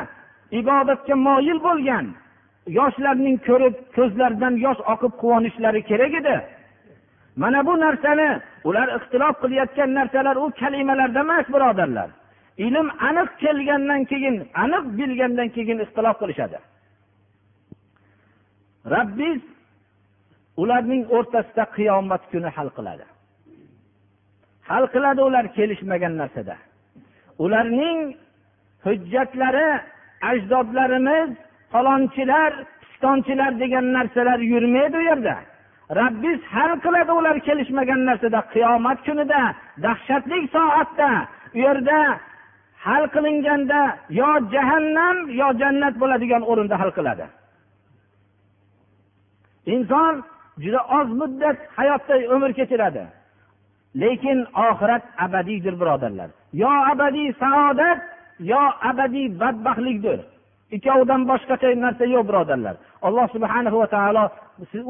ibodatga 0.61 1.15
moyil 1.27 1.59
bo'lgan 1.69 2.07
yoshlarning 2.67 3.37
ko'rib 3.49 3.75
ko'zlaridan 3.97 4.55
yosh 4.67 4.81
oqib 4.93 5.13
quvonishlari 5.23 5.83
kerak 5.91 6.15
edi. 6.21 6.37
Mana 7.37 7.67
bu 7.67 7.81
narsani 7.81 8.41
ular 8.65 8.89
ixtilof 8.97 9.35
qilayotgan 9.43 9.95
narsalar 9.95 10.37
u 10.37 10.51
kalimalarda 10.61 11.21
emas 11.21 11.47
birodarlar. 11.55 12.11
Ilm 12.59 12.89
aniq 13.09 13.31
kelgandan 13.43 14.05
keyin 14.05 14.37
aniq 14.65 14.85
bilgandan 14.99 15.49
keyin 15.49 15.79
ixtilof 15.85 16.17
qilishadi. 16.23 16.59
Rabbiz 18.95 19.41
ularning 20.57 21.03
o'rtasida 21.17 21.65
qiyomat 21.77 22.23
kuni 22.33 22.49
hal 22.57 22.69
qiladi. 22.77 23.05
Hal 24.71 24.85
qiladi 24.95 25.21
ular 25.29 25.45
kelishmagan 25.57 26.15
narsada. 26.23 26.57
Ularning 27.45 27.99
hujjatlari 28.85 29.69
ajdodlarimiz 30.31 31.31
falonchilar 31.73 32.53
pistonchilar 32.81 33.53
degan 33.63 33.87
narsalar 33.97 34.41
yurmaydi 34.53 34.97
u 35.01 35.03
yerda. 35.11 35.37
Rabbiz 36.01 36.41
hal 36.55 36.73
qiladi 36.85 37.13
ular 37.19 37.37
kelishmagan 37.47 38.01
narsada 38.09 38.41
qiyomat 38.55 38.99
kunida 39.07 39.43
dahshatli 39.85 40.39
soatda 40.55 41.11
u 41.57 41.59
yerda 41.67 41.99
hal 42.87 43.05
qilinganda 43.15 43.81
yo 44.21 44.31
jahannam 44.55 45.17
yo 45.41 45.49
jannat 45.61 45.95
bo'ladigan 46.03 46.43
o'rinda 46.51 46.77
hal 46.83 46.91
qiladi. 46.99 47.27
Inson 49.75 50.15
juda 50.63 50.81
oz 50.99 51.09
muddat 51.21 51.59
hayotda 51.77 52.15
umr 52.35 52.51
kechiradi. 52.59 53.05
Lekin 54.03 54.39
oxirat 54.69 55.05
abadiydir 55.25 55.75
birodarlar. 55.81 56.29
Yo 56.63 56.73
abadiy 56.93 57.29
saodat 57.43 57.99
yo 58.53 58.63
abadiy 58.91 59.27
badbaxtlikdir. 59.41 60.21
Ikkovidan 60.77 61.23
boshqacha 61.31 61.69
narsa 61.85 62.05
yo'q 62.15 62.25
birodarlar. 62.29 62.75
Alloh 63.07 63.27
subhana 63.35 63.71
va 63.83 63.87
taolo 63.95 64.25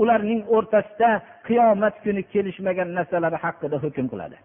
ularning 0.02 0.40
o'rtasida 0.56 1.10
qiyomat 1.48 1.94
kuni 2.04 2.22
kelishmagan 2.32 2.88
narsalari 2.98 3.38
haqida 3.44 3.76
hukm 3.84 4.06
qiladi. 4.12 4.36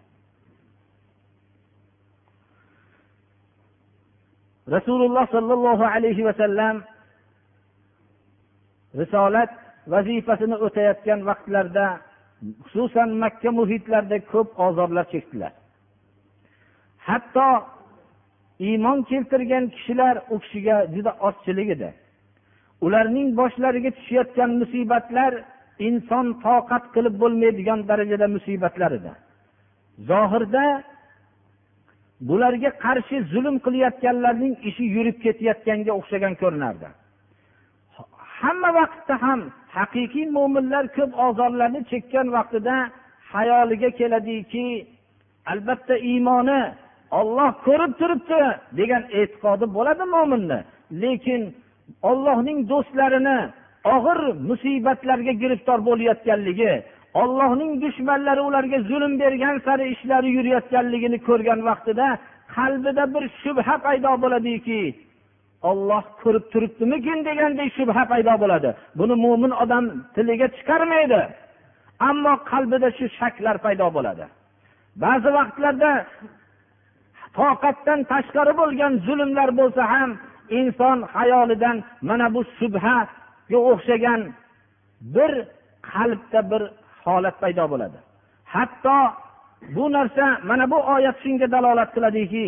Rasululloh 4.76 5.24
sollallohu 5.34 5.84
alayhi 5.94 6.22
vasallam 6.28 6.76
risolat 9.00 9.50
vazifasini 9.92 10.56
o'tayotgan 10.66 11.20
vaqtlarda 11.28 11.86
xususan 12.70 13.08
makka 13.22 13.50
muhitlarida 13.58 14.18
ko'p 14.32 14.48
ozorlar 14.66 15.06
chekdilar. 15.12 15.52
Hatto 17.08 17.48
iymon 18.66 19.02
keltirgan 19.10 19.64
kishilar 19.74 20.14
u 20.30 20.38
kishiga 20.42 20.76
juda 20.94 21.12
ozchilik 21.28 21.68
edi. 21.76 21.90
Ularning 22.86 23.28
boshlariga 23.40 23.90
tushayotgan 23.98 24.50
musibatlar 24.60 25.32
inson 25.88 26.26
toqat 26.44 26.84
qilib 26.94 27.14
bo'lmaydigan 27.22 27.80
darajada 27.90 28.26
musibatlar 28.36 28.90
edi. 28.98 29.12
Zohirda 30.10 30.64
bularga 32.28 32.70
qarshi 32.84 33.16
zulm 33.32 33.56
qilayotganlarning 33.64 34.54
ishi 34.68 34.84
yurib 34.96 35.16
ketayotganga 35.24 35.92
o'xshagan 35.98 36.34
ko'rinardi. 36.42 36.88
Hamma 38.40 38.70
vaqtda 38.80 39.14
ham 39.24 39.40
haqiqiy 39.76 40.26
mo'minlar 40.36 40.84
ko'p 40.96 41.12
ozorlarni 41.26 41.80
chekkan 41.90 42.26
vaqtida 42.36 42.76
hayoliga 43.32 43.90
keladiki 44.00 44.66
albatta 45.52 45.94
iymoni 46.10 46.60
olloh 47.18 47.50
ko'rib 47.66 47.92
turibdi 48.00 48.40
degan 48.78 49.02
e'tiqodi 49.18 49.66
bo'ladi 49.76 50.04
mo'minni. 50.14 50.58
Lekin 51.02 51.42
ollohning 52.10 52.58
do'stlarini 52.70 53.38
og'ir 53.94 54.20
musibatlarga 54.48 55.32
giriftor 55.42 55.78
bo'layotganligi 55.88 56.72
ollohning 57.22 57.72
dushmanlari 57.82 58.40
ularga 58.48 58.78
zulm 58.90 59.12
bergan 59.22 59.56
sari 59.66 59.84
ishlari 59.94 60.28
yurayotganligini 60.36 61.18
ko'rgan 61.28 61.60
vaqtida 61.68 62.06
qalbida 62.56 63.04
bir 63.14 63.24
shubha 63.42 63.74
paydo 63.86 64.12
bo'ladiki 64.24 64.80
olloh 65.70 66.04
ko'rib 66.22 66.44
turibdimikin 66.52 67.18
degandek 67.28 67.68
shubha 67.78 68.02
paydo 68.12 68.34
bo'ladi. 68.42 68.70
Buni 68.98 69.14
mo'min 69.24 69.52
odam 69.62 69.84
tiliga 70.14 70.48
chiqarmaydi 70.56 71.20
ammo 72.08 72.34
qalbida 72.50 72.88
shu 72.98 73.06
shaklar 73.18 73.56
paydo 73.64 73.86
bo'ladi. 73.96 74.24
Ba'zi 75.02 75.28
vaqtlarda 75.38 75.90
toqatdan 77.37 77.99
tashqari 78.11 78.53
bo'lgan 78.61 78.93
zulmlar 79.07 79.49
bo'lsa 79.59 79.83
ham 79.93 80.09
inson 80.59 80.97
hayolidan 81.15 81.77
mana 82.09 82.27
bu 82.35 82.41
shubhaga 82.57 83.57
o'xshagan 83.71 84.21
bir 85.15 85.31
qalbda 85.91 86.39
bir 86.51 86.61
holat 87.05 87.35
paydo 87.43 87.65
bo'ladi 87.73 87.97
hatto 88.55 88.97
bu 89.75 89.85
narsa 89.97 90.25
mana 90.49 90.65
bu 90.71 90.77
oyat 90.95 91.17
shunga 91.23 91.47
dalolat 91.55 91.89
qiladiki 91.95 92.45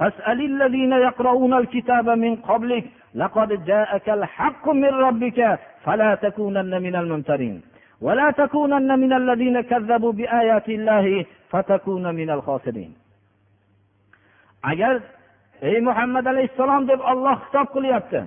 فاسأل 0.00 0.38
الذين 0.52 0.92
يقرؤون 0.92 1.52
الكتاب 1.54 2.06
من 2.08 2.36
قبلك 2.36 2.84
لقد 3.14 3.64
جاءك 3.64 4.08
الحق 4.08 4.68
من 4.68 4.92
ربك 5.06 5.58
فلا 5.84 6.14
تكونن 6.14 6.82
من 6.82 6.94
الممترين 6.96 7.62
ولا 8.00 8.30
تكونن 8.30 8.98
من 8.98 9.12
الذين 9.12 9.60
كذبوا 9.60 10.12
بآيات 10.12 10.68
الله 10.68 11.26
فتكون 11.50 12.14
من 12.14 12.30
الخاسرين 12.30 12.92
agar 14.62 15.00
ey 15.62 15.80
muhammad 15.80 16.24
alayhissalom 16.32 16.82
deb 16.88 17.00
olloh 17.12 17.36
xitob 17.44 17.66
qilyapti 17.74 18.20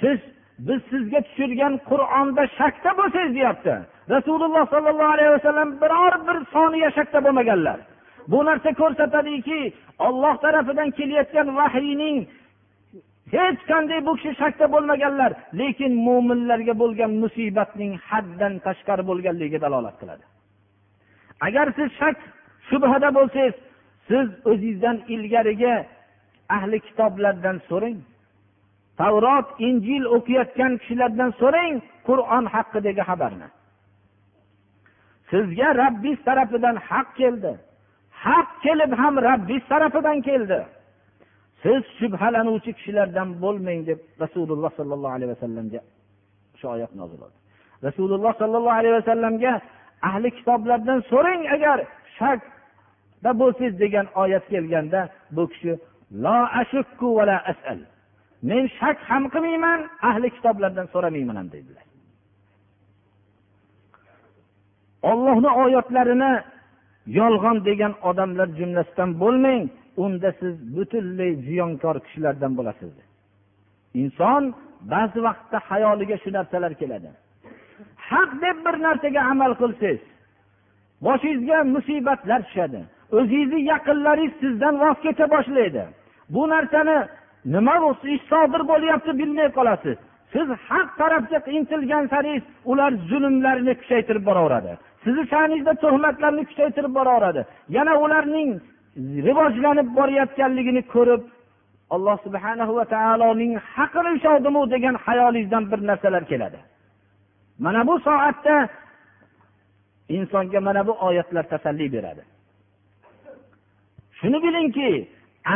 siz 0.00 0.18
biz 0.66 0.80
sizga 0.90 1.20
tushirgan 1.26 1.74
qur'onda 1.90 2.42
shakda 2.58 2.90
bo'lsangiz 2.98 3.32
deyapti 3.38 3.74
rasululloh 4.14 4.64
sollallohu 4.74 5.12
alayhi 5.16 5.32
vasallam 5.36 5.68
biror 5.82 6.14
bir 6.26 6.38
soniya 6.54 6.90
shakda 6.98 7.18
bo'lmaganlar 7.26 7.78
bu 8.32 8.38
narsa 8.48 8.70
ko'rsatadiki 8.80 9.60
olloh 10.06 10.34
tarafidan 10.44 10.88
kelayotgan 10.98 11.48
vahiyning 11.58 12.16
hech 13.35 13.61
qanday 13.71 13.99
bu 14.07 14.13
kishi 14.17 14.31
shakda 14.41 14.65
bo'lmaganlar 14.73 15.31
lekin 15.59 15.91
mo'minlarga 16.07 16.73
bo'lgan 16.81 17.11
musibatning 17.23 17.93
haddan 18.09 18.53
tashqari 18.65 19.03
bo'lganligiga 19.09 19.59
dalolat 19.65 19.95
qiladi. 20.01 20.25
Agar 21.47 21.67
siz 21.77 21.89
shak 21.99 22.17
shubhada 22.69 23.09
bo'lsangiz 23.17 23.55
siz 24.09 24.27
o'zingizdan 24.51 24.97
ilgarigi 25.13 25.75
ahli 26.57 26.77
kitoblardan 26.87 27.57
so'rang 27.69 27.99
tavrot 28.99 29.47
injil 29.67 30.03
o'qiyotgan 30.15 30.71
kishilardan 30.81 31.31
so'rang 31.41 31.73
qur'on 32.07 32.45
haqidagi 32.53 33.03
xabarni. 33.09 33.47
Sizga 35.31 35.69
rabbiz 35.83 36.17
tarafidan 36.27 36.75
haq 36.89 37.07
keldi. 37.19 37.53
Haq 38.25 38.49
kelib 38.65 38.91
ham 39.01 39.15
rabbiz 39.29 39.63
tarafidan 39.71 40.17
keldi. 40.29 40.59
Siz 41.63 41.81
shubhalanuvchi 41.99 42.71
kishilardan 42.77 43.29
bo'lmang 43.43 43.81
deb 43.89 43.99
rasululloh 44.23 44.71
sollallohu 44.79 45.13
alayhi 45.17 45.31
vasallamga 45.35 45.81
shu 46.59 46.65
oyat 46.75 46.91
nozil 46.99 47.17
bo'ldi 47.23 47.37
rasululloh 47.87 48.33
sollallohu 48.41 48.77
alayhi 48.79 48.95
vasallamga 48.99 49.53
ahli 50.09 50.29
kitoblardan 50.37 50.99
so'rang 51.11 51.41
agar 51.55 51.77
shakda 52.17 53.31
bo'lsangiz 53.41 53.73
degan 53.83 54.05
oyat 54.23 54.45
kelganda 54.53 55.01
bu 55.35 55.43
kishi 55.51 55.73
la 56.23 56.37
ashukku 56.61 57.07
va 57.17 57.23
la 57.25 57.37
asal. 57.51 57.79
Men 58.49 58.63
shak 58.79 58.97
ham 59.09 59.23
qilmayman 59.33 59.79
ahli 60.09 60.27
kitoblardan 60.35 60.87
so'ramayman 60.93 61.35
ham 61.39 61.47
dedilar. 61.55 61.85
Ollohni 65.11 65.49
oyatlarini 65.63 66.33
yolg'on 67.19 67.57
degan 67.69 67.93
odamlar 68.09 68.47
jumlasidan 68.59 69.09
bo'lmang. 69.21 69.63
Unda 70.03 70.29
siz 70.39 70.55
butunlay 70.75 71.31
ziyonkor 71.47 71.95
kishilardan 72.05 72.51
bo'lasiz. 72.57 72.93
Inson 74.01 74.43
ba'zi 74.93 75.19
vaqtda 75.27 75.57
hayoliga 75.69 76.17
shu 76.23 76.29
narsalar 76.37 76.73
keladi. 76.81 77.09
Haq 78.09 78.29
deb 78.43 78.57
bir 78.65 78.75
narsaga 78.87 79.21
amal 79.31 79.51
qilsangiz 79.61 80.01
boshingizga 81.05 81.57
musibatlar 81.75 82.41
tushadi. 82.47 82.81
O'zingizni 83.17 83.59
yaqinlaringiz 83.71 84.33
sizdan 84.41 84.75
voz 84.83 84.97
kecha 85.05 85.25
boshlaydi. 85.35 85.83
Bu 86.33 86.43
narsani 86.53 86.97
nima 87.55 87.75
ish 88.15 88.23
sodir 88.31 88.61
bo'lyapti 88.71 89.11
bilmay 89.19 89.49
qolasiz. 89.57 89.97
Siz 90.33 90.47
haq 90.69 90.89
tarafga 90.99 91.39
intilgan 91.57 92.05
saringiz 92.13 92.43
ular 92.71 92.91
zulmlarni 93.09 93.73
kuchaytirib 93.81 94.23
boraveradi. 94.29 94.71
Sizni 95.03 95.23
sha'ningizda 95.33 95.73
tuhmatlarni 95.83 96.43
kuchaytirib 96.49 96.93
boraveradi. 96.99 97.41
Yana 97.77 97.93
ularning 98.03 98.49
rivojlanib 98.97 99.87
borayotganligini 99.97 100.81
ko'rib 100.93 101.23
alloh 101.95 102.17
subhana 102.25 102.65
va 102.77 102.85
taoloning 102.95 103.53
haqini 103.75 104.09
ushladimu 104.17 104.61
degan 104.73 104.95
hayolingizdan 105.05 105.63
bir 105.71 105.79
narsalar 105.89 106.23
keladi. 106.31 106.59
Mana 107.59 107.87
bu 107.87 107.99
soatda 107.99 108.69
insonga 110.17 110.59
mana 110.67 110.87
bu 110.87 110.93
oyatlar 111.07 111.43
tasalli 111.53 111.93
beradi. 111.93 112.23
Shuni 114.19 114.37
bilingki 114.45 114.91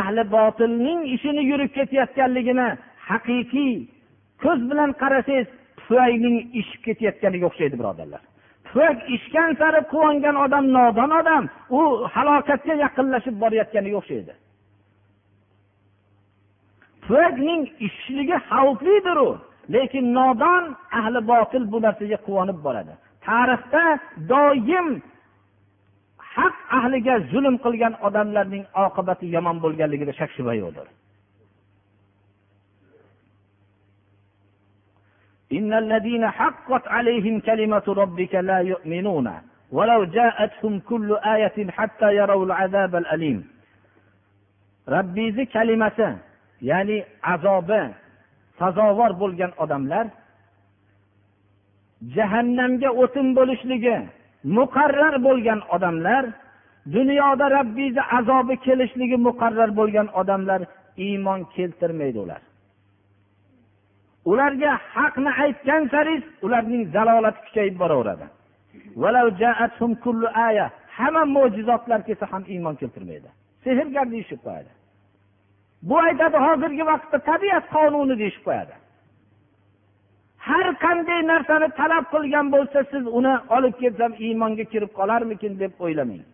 ahli 0.00 0.22
botilning 0.36 1.00
ishini 1.14 1.42
yurib 1.50 1.70
ketayotganligini 1.76 2.68
haqiqiy 3.10 3.74
ko'z 4.42 4.60
bilan 4.70 4.90
qarasangiz 5.02 5.48
pufayning 5.78 6.36
ishib 6.60 6.80
ketayotganiga 6.86 7.46
o'xshaydi 7.50 7.76
birodarlar. 7.80 8.22
Tufak 8.72 8.98
ichgan 9.16 9.50
sari 9.60 9.80
quvongan 9.92 10.36
odam 10.44 10.64
nodon 10.76 11.10
odam 11.20 11.44
u 11.78 11.80
halokatga 12.14 12.74
yaqinlashib 12.84 13.34
borayotganiga 13.42 13.96
o'xshaydi 14.00 14.34
tufakning 17.10 17.62
ichishligi 17.86 18.36
xavflidir 18.48 19.18
u 19.26 19.30
lekin 19.74 20.06
nodon 20.18 20.64
ahli 20.98 21.20
botil 21.30 21.64
bu 21.72 21.78
narsaga 21.86 22.18
quvonib 22.26 22.58
boradi. 22.66 22.94
Tarixda 23.26 23.84
doim 24.32 24.88
haq 26.34 26.54
ahliga 26.78 27.14
zulm 27.32 27.56
qilgan 27.64 27.94
odamlarning 28.06 28.64
oqibati 28.84 29.26
yomon 29.36 29.56
bo'lganligida 29.64 30.12
shak 30.20 30.30
shubha 30.36 30.54
yo'qdir. 30.62 30.86
إن 35.51 35.73
الذين 35.73 36.29
حقت 36.29 36.87
عليهم 36.87 37.39
كلمة 37.39 37.83
ربك 37.87 38.35
لا 38.35 38.59
يؤمنون 38.59 39.27
ولو 39.71 40.03
جاءتهم 40.03 40.79
كل 40.79 41.17
آية 41.35 41.71
حتى 41.71 42.15
يروا 42.15 42.45
العذاب 42.45 42.95
الأليم 42.95 43.47
ربيزي 44.89 45.45
كلمة 45.45 46.17
ya'ni 46.61 47.03
azobi 47.33 47.81
sazovor 48.59 49.11
bo'lgan 49.21 49.51
odamlar 49.63 50.05
jahannamga 52.15 52.89
o'tin 53.03 53.27
bo'lishligi 53.37 53.97
muqarrar 54.57 55.15
bo'lgan 55.27 55.59
odamlar 55.75 56.23
dunyoda 56.95 57.45
rabbiyni 57.57 58.03
azobi 58.17 58.55
kelishligi 58.65 59.17
muqarrar 59.27 59.69
bo'lgan 59.79 60.07
odamlar 60.21 60.61
iymon 61.05 61.39
keltirmaydi 61.55 62.19
ular 62.25 62.41
Ularga 64.30 64.72
haqni 64.94 65.30
aytgan 65.44 65.82
sari 65.92 66.14
ularning 66.46 66.82
zalolati 66.94 67.40
kuchayib 67.46 67.76
boraveradi. 67.82 68.26
Hamma 70.98 71.22
mo'jizotlar 71.36 72.00
kelsa 72.08 72.26
ham 72.32 72.42
iymon 72.54 72.74
keltirmaydi. 72.80 73.28
Sehrgar 73.64 74.06
deyishib 74.14 74.40
qo'yadi. 74.46 74.70
Bu 75.88 75.96
aytadi 76.08 76.38
hozirgi 76.46 76.84
vaqtda 76.92 77.18
tabiat 77.30 77.64
qonuni 77.74 78.14
deyishib 78.22 78.44
qo'yadi. 78.48 78.74
Har 80.48 80.66
qanday 80.84 81.20
narsani 81.32 81.68
talab 81.80 82.04
qilgan 82.14 82.46
bo'lsa 82.54 82.78
siz 82.92 83.04
uni 83.18 83.34
olib 83.56 83.74
kelsam 83.82 84.12
iymonga 84.26 84.64
kirib 84.72 84.92
qolarmikin 84.98 85.52
deb 85.62 85.72
o'ylamang. 85.84 86.24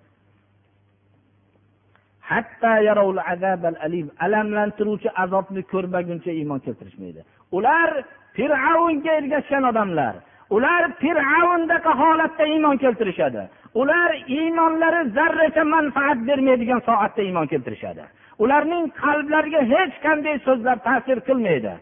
Alamlantiruvchi 4.27 5.09
azobni 5.25 5.63
ko'rmaguncha 5.73 6.31
iymon 6.41 6.61
keltirishmaydi. 6.67 7.21
Ular 7.53 7.91
fir'avnga 8.37 9.13
ergashgan 9.21 9.65
odamlar. 9.71 10.15
Ular 10.51 10.83
fir'avndaqa 11.03 11.93
holatda 12.03 12.45
iymon 12.47 12.77
keltirishadi. 12.77 13.43
Ular 13.75 14.11
iymonlari 14.39 15.11
zarracha 15.17 15.65
manfaat 15.65 16.19
bermaydigan 16.29 16.81
soatda 16.89 17.23
iymon 17.23 17.47
keltirishadi. 17.47 18.05
Ularning 18.39 18.85
qalblariga 19.03 19.63
hech 19.73 19.95
qanday 20.07 20.37
so'zlar 20.47 20.77
ta'sir 20.89 21.19
qilmaydi. 21.29 21.73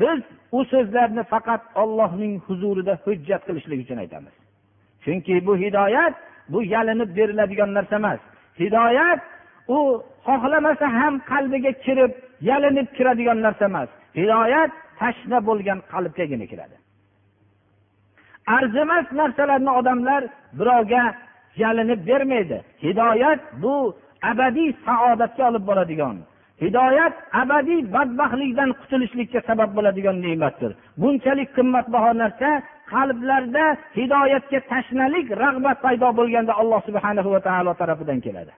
Biz 0.00 0.20
u 0.52 0.64
so'zlarni 0.72 1.22
faqat 1.32 1.62
ollohning 1.82 2.34
huzurida 2.46 2.94
hujjat 3.04 3.42
qilishlik 3.48 3.80
uchun 3.84 3.98
aytamiz. 4.04 4.34
Chunki 5.04 5.46
bu 5.46 5.56
hidoyat 5.56 6.14
bu 6.52 6.62
yalinib 6.74 7.10
beriladigan 7.16 7.74
narsa 7.74 7.96
emas. 7.96 8.20
Hidoyat 8.60 9.20
u 9.68 9.78
xohlamasa 10.26 10.86
ham 10.98 11.14
qalbiga 11.30 11.72
kirib 11.84 12.12
yalinib 12.50 12.88
kiradigan 12.96 13.42
narsa 13.46 13.64
emas. 13.64 13.88
Hidoyat 14.18 14.72
tashna 15.00 15.38
bo'lgan 15.48 15.78
qalbgagina 15.92 16.46
kiradi 16.52 16.76
arzimas 18.56 19.06
narsalarni 19.20 19.70
odamlar 19.80 20.22
birovga 20.58 21.02
yalinib 21.62 22.00
bermaydi. 22.08 22.58
Hidoyat 22.86 23.40
bu 23.62 23.74
abadiy 24.30 24.70
saodatga 24.86 25.42
olib 25.50 25.64
boradigan 25.70 26.16
hidoyat 26.62 27.14
abadiy 27.42 27.80
badbaxtlikdan 27.94 28.70
qutulishlikka 28.80 29.40
sabab 29.48 29.70
bo'ladigan 29.76 30.16
ne'matdir. 30.26 30.70
Bunchalik 31.00 31.48
qimmatbaho 31.56 32.10
narsa 32.22 32.50
qalblarda 32.92 33.64
hidoyatga 33.98 34.58
tashnalik 34.72 35.26
rag'bat 35.44 35.78
paydo 35.84 36.08
bo'lganda 36.18 36.52
alloh 36.60 36.80
subhanahu 36.88 37.28
va 37.34 37.40
taolo 37.48 37.72
tarafidan 37.80 38.18
keladi. 38.26 38.52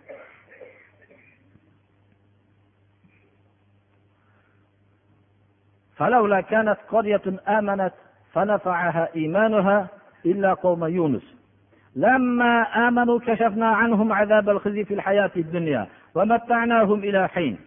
فلولا 5.97 6.41
كانت 6.41 6.77
قرية 6.91 7.23
آمنت 7.49 7.93
فنفعها 8.33 9.09
إيمانها 9.17 9.89
إلا 10.27 10.55
قوم 10.55 10.85
يونس. 10.85 11.23
لما 11.97 12.63
آمنوا 12.89 13.21
كشفنا 13.27 13.67
عنهم 13.69 14.13
عذاب 14.13 14.49
الخزي 14.49 14.85
في 14.85 14.95
الحياة 14.95 15.31
الدنيا 15.37 15.87
ومتعناهم 16.15 16.99
إلى 16.99 17.29
حين. 17.29 17.59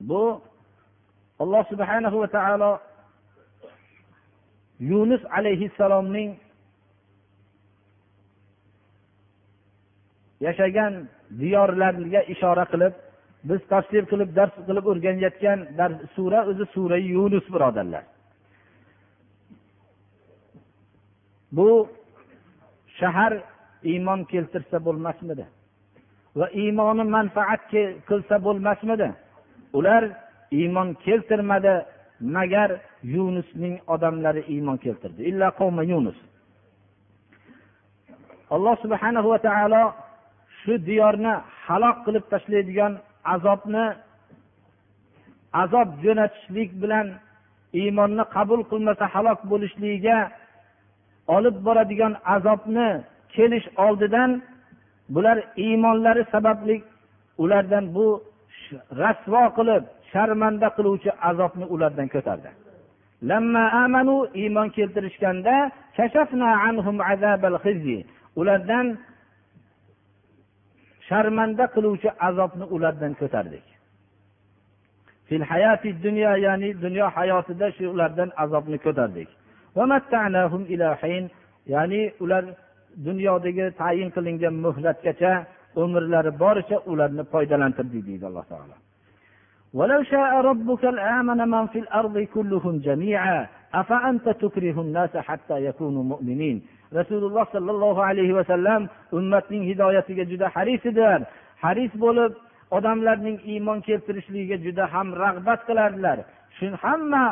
bu 0.00 0.40
alloh 1.38 1.62
subhanahu 1.68 2.20
va 2.22 2.28
taolo 2.30 2.72
yunus 4.80 5.20
alayhissalomning 5.36 6.38
yashagan 10.40 11.08
diyorlarga 11.40 12.22
ishora 12.32 12.64
qilib 12.72 12.94
biz 13.44 13.60
tafsir 13.72 14.02
qilib 14.10 14.30
dars 14.36 14.54
qilib 14.68 14.86
o'rganayotgan 14.92 15.58
sura 16.14 16.40
o'zi 16.50 16.64
sura 16.74 16.96
yunus 16.96 17.46
birodarlar. 17.54 18.04
Bu 21.52 21.88
shahar 22.98 23.32
iymon 23.92 24.20
keltirsa 24.32 24.84
bo'lmasmidi? 24.86 25.44
Va 26.38 26.46
iymoni 26.62 27.04
manfaat 27.16 27.62
qilsa 28.08 28.36
bo'lmasmidi? 28.46 29.08
Ular 29.78 30.02
iymon 30.60 30.88
keltirmadi 31.04 31.74
magar 32.20 32.70
yunusning 33.14 33.74
odamlari 33.94 34.42
iymon 34.54 34.76
keltirdi. 34.84 35.20
Illa 35.30 35.48
qavma 35.60 35.82
yunus. 35.92 36.18
Alloh 38.54 38.74
subhanahu 38.84 39.28
va 39.32 39.38
taolo 39.48 39.82
shu 40.60 40.74
diyorni 40.88 41.32
halok 41.66 41.96
qilib 42.06 42.24
tashlaydigan 42.32 42.92
azobni 43.34 43.84
azob 45.62 45.88
jo'natishlik 46.04 46.70
bilan 46.82 47.06
iymonni 47.80 48.24
qabul 48.34 48.60
qilmasa 48.70 49.04
halok 49.14 49.40
bo'lishligiga 49.50 50.18
olib 51.36 51.56
boradigan 51.66 52.14
azobni 52.34 52.88
kelish 53.34 53.66
oldidan 53.86 54.30
bular 55.14 55.38
iymonlari 55.64 56.22
sababli 56.32 56.76
ulardan 57.42 57.84
bu 57.94 58.06
rasvo 59.02 59.42
qilib 59.58 59.84
sharmanda 60.12 60.68
qiluvchi 60.76 61.10
azobni 61.30 61.64
ulardan 61.74 62.08
ko'tardi. 62.14 62.50
Iymon 64.42 64.68
keltirishganda 64.76 65.54
ulardan 68.40 68.86
sharmanda 71.07 71.65
qiluvchi 71.75 72.09
azobni 72.27 72.65
ulardan 72.75 73.13
ko'tardik 73.21 73.65
fil 75.27 75.43
hayati 75.51 75.89
dunyo 76.05 76.31
ya'ni 76.45 76.69
dunyo 76.83 77.05
hayotida 77.15 77.67
shu 77.75 77.83
ulardan 77.95 78.29
azobni 78.43 78.77
ko'tardik 78.85 79.29
ya'ni 81.73 82.01
ular 82.23 82.43
dunyodagi 83.05 83.65
tayin 83.79 84.09
qilingan 84.15 84.55
muhlatgacha 84.65 85.31
umrlari 85.83 86.31
boricha 86.43 86.77
ularni 86.91 87.23
foydalantirdik 87.33 88.03
deydi 88.07 88.25
alloh 88.31 88.45
taolo 88.53 88.77
ولو 89.79 90.03
شاء 90.13 90.31
ربك 90.49 90.83
لآمن 90.83 91.39
من 91.53 91.65
في 91.67 91.79
الأرض 91.79 92.17
كلهم 92.35 92.73
جميعا 92.87 93.47
أفأنت 93.73 94.25
تكره 94.29 94.81
الناس 94.85 95.17
حتى 95.17 95.65
يكونوا 95.67 96.03
مؤمنين 96.03 96.57
rasululloh 96.94 97.44
sollallohu 97.54 98.00
alayhi 98.10 98.34
vasallam 98.40 98.88
ummatning 99.12 99.62
hidoyatiga 99.70 100.24
juda 100.30 100.46
haris 100.54 100.82
edilar 100.86 101.20
haris 101.64 101.92
bo'lib 102.04 102.32
odamlarning 102.70 103.38
iymon 103.52 103.78
keltirishligiga 103.88 104.56
juda 104.66 104.84
ham 104.94 105.08
rag'bat 105.24 105.60
qilardilar. 105.68 106.18
Shu 106.58 106.66
hamma 106.84 107.24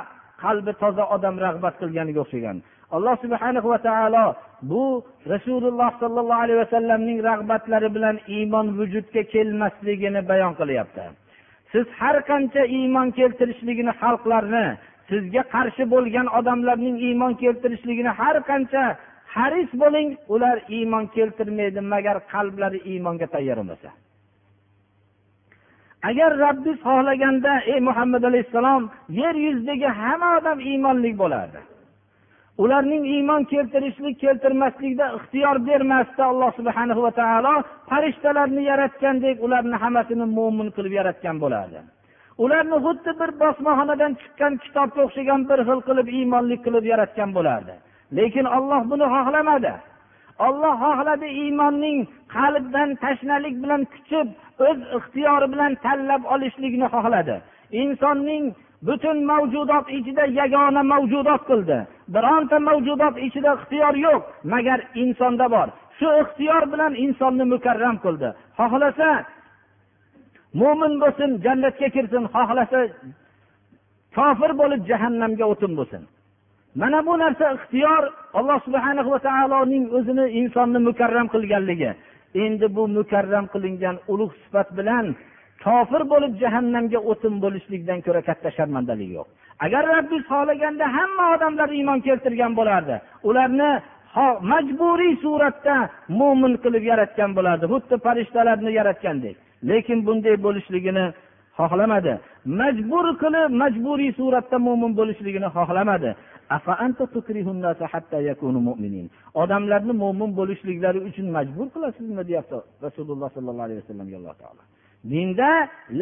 qalbi 0.44 0.72
toza 0.82 1.04
odam 1.16 1.36
rag'bat 1.46 1.74
qilganiga 1.80 2.20
o'xshagan. 2.24 2.56
Alloh 2.96 3.14
subhana 3.24 3.60
va 3.72 3.78
taolo 3.88 4.24
bu 4.70 4.84
rasululloh 5.32 5.90
sollallohu 6.02 6.42
alayhi 6.44 6.60
vasallamning 6.64 7.18
rag'batlari 7.30 7.88
bilan 7.96 8.16
iymon 8.36 8.66
vujudga 8.78 9.22
kelmasligini 9.34 10.20
bayon 10.30 10.52
qilyapti. 10.60 11.04
Siz 11.72 11.86
har 12.00 12.16
qancha 12.30 12.62
iymon 12.78 13.08
keltirishligini 13.18 13.92
xalqlarni 14.02 14.66
sizga 15.10 15.42
qarshi 15.54 15.84
bo'lgan 15.94 16.26
odamlarning 16.38 16.96
iymon 17.08 17.32
keltirishligini 17.42 18.12
har 18.20 18.36
qancha 18.50 18.84
haris 19.38 19.70
bo'ling 19.82 20.10
ular 20.34 20.56
iymon 20.78 21.04
keltirmaydi 21.16 21.80
magar 21.92 22.16
qalblari 22.32 22.78
iymonga 22.92 23.26
tayyor 23.34 23.58
bo'lsa 23.70 23.90
agar 26.10 26.30
rabbiz 26.44 26.76
xohlaganda 26.86 27.52
ey 27.72 27.80
muhammad 27.88 28.22
alayhissalom 28.30 28.82
yer 29.20 29.34
yuzidagi 29.46 29.88
hamma 30.00 30.28
odam 30.38 30.58
iymonli 30.70 31.10
bo'lardi. 31.22 31.60
Ularning 32.64 33.04
iymon 33.14 33.42
keltirishlik 33.52 34.16
keltirmaslikda 34.24 35.06
ixtiyor 35.16 35.56
bermasdi 35.68 36.22
alloh 36.30 36.50
subhana 36.58 36.94
va 37.06 37.10
taolo 37.20 37.54
farishtalarni 37.90 38.62
yaratgandek 38.70 39.36
ularni 39.46 39.76
hammasini 39.82 40.26
mo'min 40.36 40.68
qilib 40.76 40.92
yaratgan 41.00 41.36
bo'lardi. 41.44 41.78
Ularni 42.44 42.78
xuddi 42.86 43.12
bir 43.20 43.30
bosmaxonadan 43.42 44.12
chiqqan 44.20 44.52
kitobga 44.64 45.00
o'xshagan 45.06 45.40
bir 45.50 45.58
xil 45.68 45.80
qilib 45.88 46.08
iymonli 46.18 46.56
qilib 46.64 46.84
yaratgan 46.92 47.30
bo'lardi. 47.38 47.74
Lekin 48.12 48.44
olloh 48.44 48.82
buni 48.90 49.06
xohlamadi. 49.14 49.72
Olloh 50.46 50.74
xohladi 50.84 51.26
iymonning 51.42 51.98
qalbdan 52.36 52.88
tashnalik 53.02 53.54
bilan 53.62 53.82
kuchib 53.92 54.28
o'z 54.68 54.78
ixtiyori 54.96 55.46
bilan 55.52 55.72
tanlab 55.84 56.22
olishlikni 56.34 56.86
xohladi. 56.94 57.36
Insonning 57.82 58.44
butun 58.86 59.18
mavjudot 59.30 59.86
ichida 59.98 60.24
yagona 60.40 60.82
mavjudot 60.92 61.42
qildi. 61.50 61.78
Bironta 62.14 62.58
mavjudot 62.68 63.14
ichida 63.26 63.50
ixtiyor 63.58 63.94
yo'q 64.06 64.22
magar 64.52 64.80
insonda 65.02 65.46
bor. 65.54 65.68
Shu 65.98 66.08
ixtiyor 66.22 66.62
bilan 66.72 66.92
insonni 67.04 67.44
mukarram 67.52 67.96
qildi. 68.04 68.28
Xohlasa 68.58 69.08
mo'min 70.60 70.92
bo'lsin 71.02 71.30
jannatga 71.44 71.88
kirsin 71.94 72.24
xohlasa 72.34 72.80
kofir 74.16 74.50
bo'lib 74.60 74.80
jahannamga 74.90 75.44
o'tin 75.52 75.72
bo'lsin. 75.78 76.02
Mana 76.80 76.98
bu 77.06 77.18
narsa 77.18 77.46
ixtiyor 77.56 78.02
alloh 78.38 78.58
subhana 78.66 79.02
va 79.10 79.18
taoloning 79.28 79.84
o'zini 79.96 80.26
insonni 80.40 80.78
mukarram 80.88 81.26
qilganligi. 81.34 81.90
Endi 82.44 82.66
bu 82.76 82.82
mukarram 82.98 83.46
qilingan 83.52 83.96
ulug' 84.12 84.34
sifat 84.42 84.68
bilan 84.78 85.06
kofir 85.64 86.02
bo'lib 86.12 86.32
jahannamga 86.42 86.98
o'tin 87.10 87.34
bo'lishlikdan 87.44 87.98
ko'ra 88.06 88.20
katta 88.28 88.48
sharmandalik 88.56 89.10
yo'q. 89.16 89.26
Agar 89.64 89.82
rabbiz 89.94 90.22
xohlaganda 90.30 90.86
hamma 90.96 91.24
odamlar 91.34 91.68
iymon 91.78 91.98
keltirgan 92.06 92.52
bo'lardi 92.58 92.96
ularni 93.28 93.70
majburiy 94.52 95.14
suratda 95.24 95.76
mo'min 96.20 96.52
qilib 96.64 96.84
yaratgan 96.92 97.30
bo'lardi 97.38 97.66
xuddi 97.72 97.94
farishtalarni 98.06 98.70
yaratgandek. 98.78 99.36
Lekin 99.70 99.98
bunday 100.06 100.36
bo'lishligini 100.46 101.06
xohlamadi. 101.58 102.12
Majbur 102.60 103.06
qilib 103.22 103.50
majburiy 103.62 104.12
suratda 104.20 104.56
mo'min 104.66 104.92
bo'lishligini 104.98 105.48
xohlamadi. 105.56 106.10
Odamlarni 109.42 109.92
mo'min 110.02 110.30
bo'lishliklari 110.38 111.00
uchun 111.08 111.26
majbur 111.36 111.66
qilasizmi 111.74 112.22
deyapti 112.28 112.58
rasululloh 112.86 113.28
sollallohu 113.36 113.66
alayhi 113.68 113.80
vasallamga 113.82 114.16
alloh 114.20 114.34
taolo. 114.42 114.62
Dinda 115.12 115.50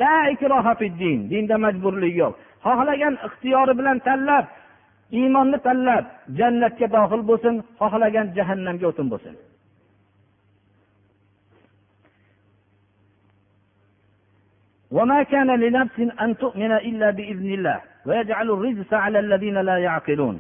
la 0.01 0.17
ikroha 0.35 0.73
din. 1.01 1.19
Dinda 1.31 1.57
majburlik 1.65 2.15
yo'q. 2.23 2.33
Xohlagan 2.65 3.15
ixtiyori 3.27 3.73
bilan 3.79 3.99
tanlab 4.07 4.45
iymonni 5.19 5.59
tanlab 5.67 6.05
jannatga 6.39 6.87
dohil 6.97 7.23
bo'lsin 7.31 7.55
xohlagan 7.81 8.27
jahannamga 8.37 8.87
o'tin 8.93 9.07
bo'lsin. 9.13 9.35
وما 14.94 15.24
كان 15.24 15.60
لنفس 15.60 16.00
أن 16.22 16.38
تؤمن 16.38 16.72
إلا 16.72 17.12
بإذن 17.12 17.54
الله 17.54 17.82
ويجعل 18.06 18.48
الرجس 18.52 18.94
على 18.94 19.20
الذين 19.20 19.58
لا 19.58 19.78
يعقلون 19.78 20.40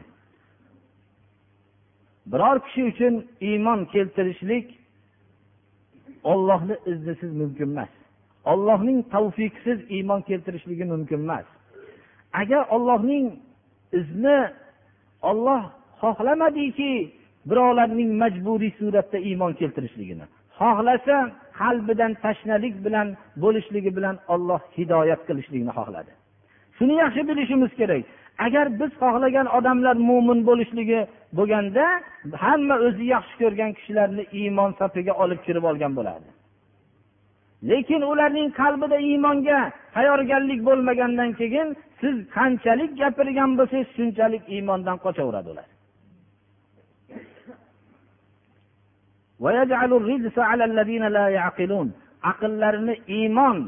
biror 2.31 2.59
kishi 2.59 2.83
uchun 2.83 3.13
iymon 3.41 3.85
keltirishlik 3.85 4.79
ollohni 6.23 6.75
iznisiz 6.85 7.31
mumkin 7.41 7.63
emas 7.63 7.89
ollohning 8.45 8.99
tavfiqsiz 9.13 9.79
iymon 9.95 10.21
keltirishligi 10.21 10.85
mumkin 10.93 11.19
emas 11.25 11.45
agar 12.41 12.61
ollohning 12.75 13.25
izni 13.99 14.39
olloh 15.21 15.63
xohlamadiki 16.01 16.91
birovlarning 17.49 18.11
majburiy 18.21 18.71
suratda 18.79 19.17
iymon 19.29 19.53
keltirishligini 19.59 20.25
xohlasa 20.59 21.17
qalbidan 21.60 22.12
tashnalik 22.24 22.74
bilan 22.84 23.08
bo'lishligi 23.42 23.90
bilan 23.96 24.16
olloh 24.34 24.60
hidoyat 24.76 25.20
qilishligini 25.28 25.72
xohladi. 25.78 26.12
Shuni 26.76 26.94
yaxshi 27.02 27.22
bilishimiz 27.30 27.72
kerak. 27.80 28.04
Agar 28.46 28.66
biz 28.80 28.90
xohlagan 29.02 29.46
odamlar 29.58 29.96
mo'min 30.08 30.40
bo'lishligi 30.48 31.00
bo'lganda 31.38 31.84
hamma 32.44 32.76
o'zi 32.86 33.04
yaxshi 33.14 33.34
ko'rgan 33.42 33.70
kishilarni 33.78 34.24
iymon 34.40 34.70
safiga 34.80 35.12
olib 35.22 35.40
kirib 35.46 35.64
olgan 35.70 35.92
bo'lardi. 35.98 36.30
Lekin 37.70 38.02
ularning 38.12 38.48
qalbida 38.60 38.98
iymonga 39.08 39.58
tayyorgarlik 39.94 40.60
bo'lmagandan 40.68 41.30
keyin 41.40 41.68
siz 42.00 42.16
qanchalik 42.36 42.90
gapirgan 43.00 43.50
bo'lsangiz 43.58 43.88
shunchalik 43.96 44.42
iymondan 44.54 44.96
qochaveradi 45.04 45.48
ular. 45.54 45.68
Aqllarini 52.30 52.94
iymon 53.18 53.58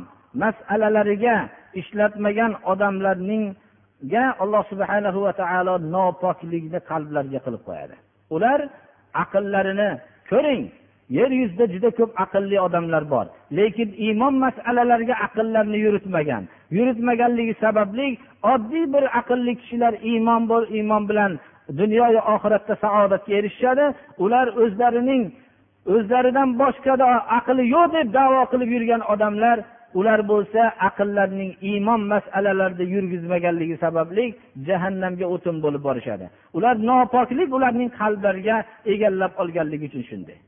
masalalariga 0.43 1.37
ishlatmagan 1.81 2.53
odamlarningga 2.73 4.25
alloh 4.43 4.63
subhana 4.73 5.11
va 5.27 5.33
taolo 5.41 5.75
nopoklikni 5.95 6.81
qalblariga 6.91 7.41
qilib 7.47 7.63
qo'yadi. 7.69 7.95
Ular 8.35 8.61
aqllarini 9.23 9.91
ko'ring 10.31 10.63
yer 11.19 11.31
yuzida 11.41 11.65
juda 11.75 11.91
ko'p 11.99 12.11
aqlli 12.25 12.57
odamlar 12.67 13.05
bor. 13.15 13.27
Lekin 13.59 13.89
iymon 14.07 14.35
masalalariga 14.45 15.17
aqllarini 15.27 15.79
yuritmagan. 15.87 16.43
Yuritmaganligi 16.77 17.55
sababli 17.65 18.09
oddiy 18.53 18.85
bir 18.95 19.05
aqlli 19.21 19.53
kishilar 19.61 19.95
iymon 20.11 20.43
bor 20.51 20.63
iymon 20.77 21.03
bilan 21.11 21.33
dunyoyu 21.81 22.21
oxiratda 22.35 22.75
saodatga 22.85 23.33
erishishadi. 23.39 23.85
Ular 24.25 24.47
o'zlarining 24.63 25.23
o'zlaridan 25.95 26.51
boshqada 26.63 27.07
aqli 27.39 27.63
yo'q 27.75 27.89
deb 27.97 28.09
davo 28.19 28.41
qilib 28.53 28.71
yurgan 28.77 29.03
odamlar 29.13 29.59
ular 29.99 30.21
bo'lsa 30.33 30.63
aqllarining 30.89 31.53
iymon 31.71 32.01
masalalarida 32.13 32.85
yurgizmaganligi 32.95 33.77
sababli 33.85 34.25
jahannamga 34.69 35.27
o'tin 35.35 35.57
bo'lib 35.65 35.83
borishadi. 35.89 36.27
Ular 36.57 36.75
nopoklik 36.89 37.51
ularning 37.57 37.91
qalblariga 38.01 38.57
egallab 38.93 39.33
olganligi 39.43 39.85
uchun 39.91 40.03
shunday. 40.11 40.39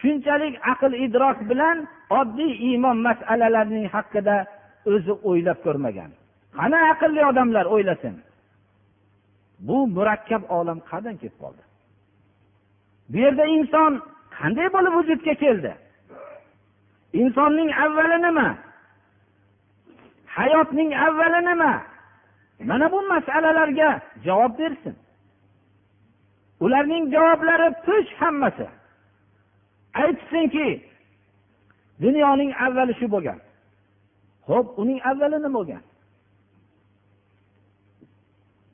Shunchalik 0.00 0.54
aql 0.72 0.92
idrok 1.06 1.38
bilan 1.50 1.76
oddiy 2.20 2.52
iymon 2.68 2.96
masalalarining 3.08 3.86
haqida 3.94 4.36
o'zi 4.92 5.12
o'ylab 5.28 5.58
ko'rmagan. 5.66 6.10
Qani 6.58 6.78
aqlli 6.92 7.22
odamlar 7.30 7.64
o'ylasin. 7.74 8.14
Bu 9.68 9.78
murakkab 9.96 10.42
olam 10.58 10.78
qayerdan 10.88 11.16
kelib 11.20 11.36
qoldi. 11.42 11.62
Bu 13.10 13.16
yerda 13.24 13.44
inson 13.58 13.92
qanday 14.40 14.68
bo'lib 14.74 14.92
vujudga 14.98 15.34
keldi? 15.42 15.72
Insonning 17.22 17.70
avvali 17.84 18.18
nima? 18.26 18.48
Hayotning 20.36 20.90
avvali 21.06 21.40
nima? 21.50 21.72
Mana 22.68 22.92
bu 22.92 23.02
masalalarga 23.12 24.00
javob 24.24 24.58
bersin. 24.58 24.96
Ularning 26.60 27.04
javoblari 27.14 27.68
tush 27.86 28.10
hammasi. 28.20 28.66
Aytsinki 29.94 30.68
dunyoning 32.02 32.52
avvali 32.64 32.94
shu 33.00 33.06
bo'lgan. 33.14 33.38
Ho'p 34.48 34.66
uning 34.82 35.00
avvali 35.10 35.38
nima 35.44 35.54
bo'lgan? 35.58 35.82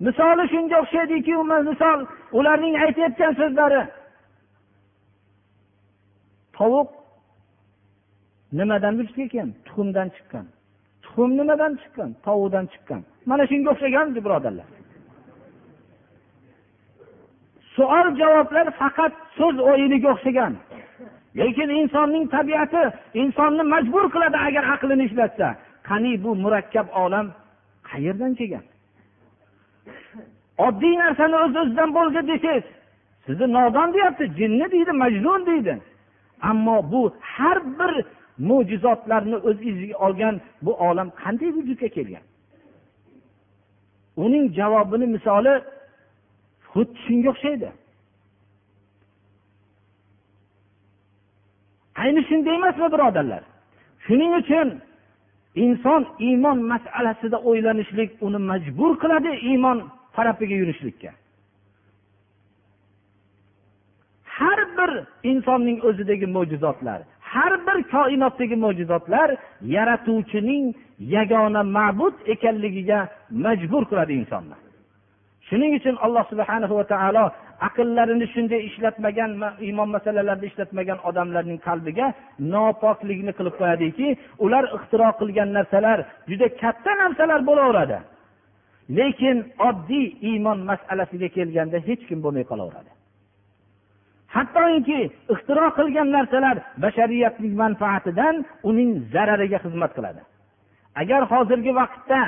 Misoli 0.01 0.45
shunga 0.53 0.77
o'xshaydiki 0.83 1.35
misol 1.71 1.99
ularning 2.39 2.75
aytayotgan 2.85 3.33
so'zlari. 3.41 3.83
Tovuq 6.59 6.88
nimadan 8.59 8.92
vujudga 8.99 9.25
kelgan? 9.33 9.51
Tuxumdan 9.66 10.09
chiqqan. 10.16 10.47
Tuxum 11.05 11.31
nimadan 11.38 11.73
chiqqan? 11.81 12.11
Tovuqdan 12.27 12.64
chiqqan. 12.73 13.01
Mana 13.31 13.45
shunga 13.51 13.69
o'xshagandi 13.75 14.19
birodarlar. 14.27 14.69
Savol 17.77 18.07
javoblar 18.21 18.66
faqat 18.81 19.12
so'z 19.38 19.57
o'yiniga 19.71 20.09
o'xshagan. 20.14 20.53
Lekin 21.38 21.69
insonning 21.81 22.25
tabiati 22.37 22.83
insonni 23.23 23.64
majbur 23.75 24.05
qiladi 24.14 24.38
agar 24.47 24.64
aqlini 24.75 25.05
ishlatsa. 25.09 25.49
Qani 25.88 26.12
bu 26.25 26.31
murakkab 26.45 26.87
olam 27.05 27.27
qayerdan 27.90 28.33
kelgan? 28.38 28.64
Oddiy 30.66 30.95
narsani 31.03 31.37
o'z 31.45 31.55
o'zidan 31.62 31.90
bo'ldi 31.97 32.21
desangiz 32.31 32.66
sizni 33.27 33.47
nodon 33.57 33.88
deyapti 33.95 34.25
jinni 34.38 34.66
deydi 34.75 34.92
majnun 35.03 35.40
deydi. 35.51 35.75
Ammo 36.42 36.92
bu 36.92 37.03
har 37.20 37.59
bir 37.79 38.05
mo'jizotlarni 38.38 39.37
o'z 39.49 39.59
iziga 39.70 39.96
olgan 40.07 40.40
bu 40.62 40.72
olam 40.88 41.09
qanday 41.22 41.51
vujudga 41.57 41.88
kelgan? 41.96 42.25
Uning 44.25 44.44
javobini 44.59 45.07
misoli 45.16 45.55
xuddi 46.72 46.99
shunga 47.07 47.29
o'xshaydi. 47.33 47.68
Ayni 52.03 52.20
shunday 52.29 52.55
emasmi 52.61 52.88
birodarlar? 52.94 53.42
Shuning 54.07 54.33
uchun 54.40 54.68
inson 55.64 56.03
iymon 56.29 56.59
masalasida 56.72 57.38
o'ylanishlik 57.49 58.11
uni 58.27 58.38
majbur 58.51 58.92
qiladi 59.03 59.31
iymon 59.51 59.79
tarafiga 60.16 60.57
yurishlikka 60.62 61.11
har 64.38 64.59
bir 64.87 65.05
insonning 65.31 65.79
o'zidagi 65.88 66.27
mo'jizotlar 66.37 67.01
har 67.20 67.53
bir 67.66 67.79
koinotdagi 67.94 68.57
mo'jizotlar 68.64 69.29
yaratuvchining 69.77 70.64
yagona 70.99 71.62
ma'bud 71.77 72.14
ekanligiga 72.35 72.99
majbur 73.44 73.83
qiladi 73.90 74.12
insonni 74.20 74.57
shuning 75.49 75.72
uchun 75.79 75.96
alloh 76.07 76.25
subhana 76.33 76.66
va 76.79 76.85
taolo 76.92 77.25
aqllarini 77.68 78.27
shunday 78.35 78.61
ishlatmagan 78.68 79.31
iymon 79.66 79.88
masalalarida 79.96 80.46
ishlatmagan 80.51 80.99
odamlarning 81.09 81.61
qalbiga 81.68 82.07
nopoklikni 82.55 83.33
qilib 83.38 83.55
qo'yadiki 83.61 84.07
ular 84.44 84.64
ixtiro 84.77 85.09
qilgan 85.20 85.49
narsalar 85.59 85.99
juda 86.31 86.46
katta 86.62 86.92
narsalar 87.03 87.40
bo'laveradi. 87.49 87.99
Lekin 88.99 89.37
oddiy 89.68 90.07
iymon 90.31 90.59
masalasiga 90.70 91.29
kelganda 91.37 91.79
hech 91.88 92.03
kim 92.09 92.18
bo'lmay 92.25 92.44
qolaveradi. 92.53 92.90
Hattoki 94.35 95.01
ixtiro 95.35 95.67
qilgan 95.79 96.09
narsalar 96.17 96.57
bashariyatning 96.85 97.55
manfaatidan 97.62 98.45
uning 98.71 98.91
zarariga 99.15 99.59
xizmat 99.65 99.93
qiladi. 99.97 100.21
Agar 101.03 101.23
hozirgi 101.33 101.73
vaqtda 101.81 102.21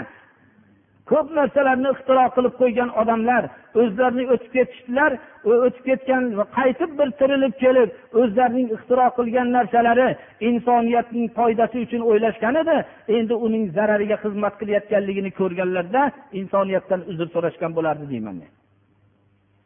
ko'p 1.11 1.29
narsalarni 1.39 1.89
ixtiro 1.95 2.25
qilib 2.37 2.55
qo'ygan 2.61 2.91
odamlar 3.03 3.45
o'zlarini 3.83 4.25
o'tib 4.35 4.51
ketishdilar 4.57 5.17
o'tib 5.53 5.83
ketgan 5.89 6.23
qaytib 6.59 6.91
bir 6.99 7.09
tirilib 7.21 7.55
kelib 7.63 7.89
o'zlarining 8.21 8.69
ixtiro 8.77 9.07
qilgan 9.19 9.49
narsalari 9.57 10.09
insoniyatning 10.51 11.27
foydasi 11.39 11.77
uchun 11.87 12.07
o'ylashgan 12.11 12.63
edi 12.63 12.77
endi 13.19 13.35
uning 13.47 13.65
zarariga 13.77 14.17
xizmat 14.25 14.55
qilayotganligini 14.61 15.31
ko'rganlarda 15.41 16.03
insoniyatdan 16.41 17.01
uzr 17.11 17.29
so'rashgan 17.35 17.73
bo'lardi 17.79 18.07
deyman 18.15 18.37
men. 18.43 18.51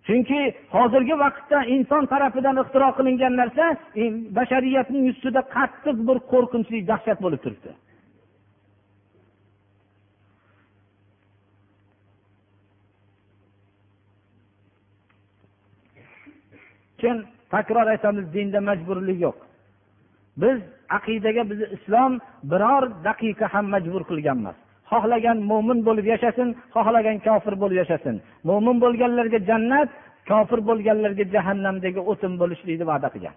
Chunki 0.07 0.41
hozirgi 0.75 1.17
vaqtda 1.25 1.59
inson 1.77 2.07
tarafidan 2.13 2.57
ixtiro 2.63 2.89
qilingan 2.99 3.35
narsa 3.41 3.67
e, 4.03 4.05
bashariyatning 4.39 5.05
ustida 5.13 5.43
qattiq 5.57 5.97
bir 6.09 6.19
qo'rqinchli 6.33 6.79
dahshat 6.91 7.19
bo'lib 7.25 7.41
turibdi. 7.45 7.73
Keyin 17.01 17.19
takror 17.55 17.87
aytamiz 17.95 18.27
dinda 18.35 18.61
majburlik 18.69 19.19
yo'q. 19.27 19.39
Biz 20.43 20.59
aqidaga 20.99 21.43
bizni 21.51 21.67
islom 21.77 22.13
biror 22.53 22.85
daqiqa 23.09 23.47
ham 23.55 23.67
majbur 23.75 24.03
qilgan 24.11 24.39
emas 24.43 24.62
xohlagan 24.92 25.38
mo'min 25.52 25.80
bo'lib 25.88 26.06
yashasin 26.14 26.50
xohlagan 26.76 27.18
kofir 27.28 27.54
bo'lib 27.62 27.78
yashasin 27.82 28.16
mo'min 28.50 28.76
bo'lganlarga 28.84 29.40
jannat 29.50 29.90
kofir 30.30 30.60
bo'lganlarga 30.70 31.26
jahannamdagi 31.36 32.02
o'tin 32.12 32.34
bo'lishlikni 32.42 32.86
va'da 32.92 33.08
qilgan 33.14 33.36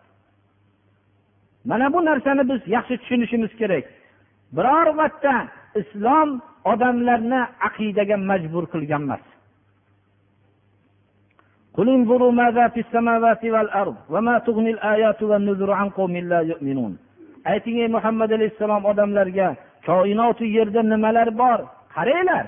mana 1.71 1.87
bu 1.95 2.01
narsani 2.11 2.43
biz 2.51 2.61
yaxshi 2.77 2.95
tushunishimiz 3.01 3.53
kerak 3.61 3.85
biror 4.57 4.89
marta 5.01 5.35
islom 5.81 6.29
odamlarni 6.73 7.41
aqidaga 7.69 8.17
majbur 8.31 8.65
qilgan 8.75 9.03
emas 9.09 9.25
قل 11.77 11.89
انظروا 11.99 12.33
ماذا 12.43 12.65
في 12.75 12.81
السماوات 12.85 13.43
والأرض 13.55 13.97
وما 14.13 14.35
تغني 14.47 14.71
الآيات 14.77 15.21
والنذر 15.31 15.71
عن 15.81 15.89
قوم 15.99 16.15
لا 16.33 16.41
يؤمنون 16.51 16.93
ayting 17.53 17.79
ey 17.83 17.89
muhammad 17.97 18.31
alayhissalom 18.37 18.83
odamlarga 18.91 19.49
koinotu 19.88 20.46
yerda 20.58 20.82
nimalar 20.84 21.30
bor? 21.42 21.60
Qaranglar. 21.96 22.46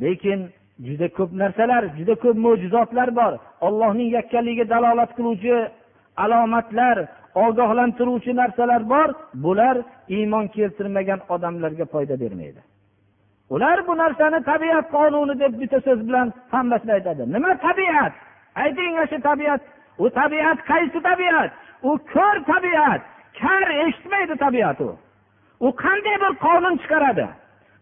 Lekin 0.00 0.40
juda 0.86 1.08
ko'p 1.16 1.30
narsalar 1.42 1.82
juda 1.98 2.14
ko'p 2.22 2.36
mo'jizotlar 2.44 3.08
bor. 3.20 3.32
Ollohning 3.66 4.10
yakkaligiga 4.18 4.64
dalolat 4.74 5.10
qiluvchi 5.18 5.54
alomatlar 6.24 6.96
ogohlantiruvchi 7.44 8.32
narsalar 8.40 8.82
bor. 8.92 9.08
Bular 9.44 9.76
iymon 10.16 10.46
keltirmagan 10.56 11.20
odamlarga 11.34 11.84
foyda 11.92 12.20
bermaydi. 12.22 12.60
Ular 13.54 13.78
bu 13.86 13.92
narsani 14.02 14.40
tabiat 14.50 14.86
qonuni 14.96 15.34
deb 15.42 15.52
bitta 15.60 15.78
so'z 15.86 16.00
bilan 16.08 16.32
hammasini 16.52 16.92
aytadi. 16.92 17.22
Nima 17.34 17.52
tabiat? 17.66 18.12
Ayting 18.62 18.92
ana 18.98 19.06
shu 19.10 19.18
tabiat. 19.28 19.60
U 19.98 20.10
tabiat 20.20 20.58
qaysi 20.70 21.00
tabiat? 21.08 21.50
U 21.88 21.90
ko'r 22.14 22.36
tabiat. 22.52 23.00
Kar 23.40 23.68
eshitmaydi 23.84 24.34
tabiat 24.44 24.80
u. 24.80 24.90
u 25.60 25.68
qanday 25.84 26.16
bir 26.22 26.32
qonun 26.46 26.76
chiqaradi? 26.82 27.26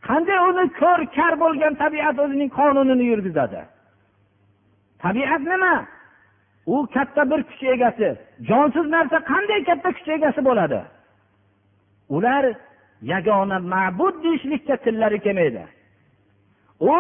Qanday 0.09 0.39
uni 0.49 0.65
ko'r 0.81 1.01
kar 1.17 1.35
bo'lgan 1.43 1.75
tabiat 1.83 2.17
o'zining 2.25 2.51
qonunini 2.59 3.05
yurgizadi? 3.13 3.61
Tabiat 5.05 5.43
nima? 5.53 5.75
U 6.67 6.77
katta 6.95 7.23
bir 7.31 7.41
kuch 7.49 7.63
egasi 7.75 8.09
jonsiz 8.49 8.87
narsa 8.97 9.17
qanday 9.33 9.61
katta 9.69 9.91
kuch 9.97 10.09
egasi 10.17 10.41
bo'ladi? 10.49 10.81
Ular 12.17 12.45
yagona 13.13 13.59
ma'bud 13.73 14.15
deyishlikka 14.25 14.77
tillari 14.85 15.19
kelmaydi. 15.27 15.65
U 16.81 16.97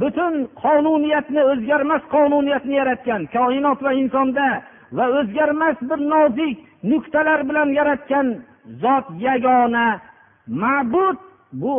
butun 0.00 0.34
qonuniyatni 0.64 1.42
o'zgarmas 1.52 2.02
qonuniyatni 2.14 2.74
yaratgan 2.80 3.22
koinot 3.36 3.78
va 3.86 3.92
insonda 4.02 4.46
va 4.96 5.04
o'zgarmas 5.18 5.76
bir 5.90 6.00
nozik 6.12 6.56
nuqtalar 6.90 7.40
bilan 7.48 7.68
yaratgan 7.78 8.26
zot 8.82 9.06
yagona 9.28 9.86
ma'bud 10.46 11.16
bu 11.52 11.74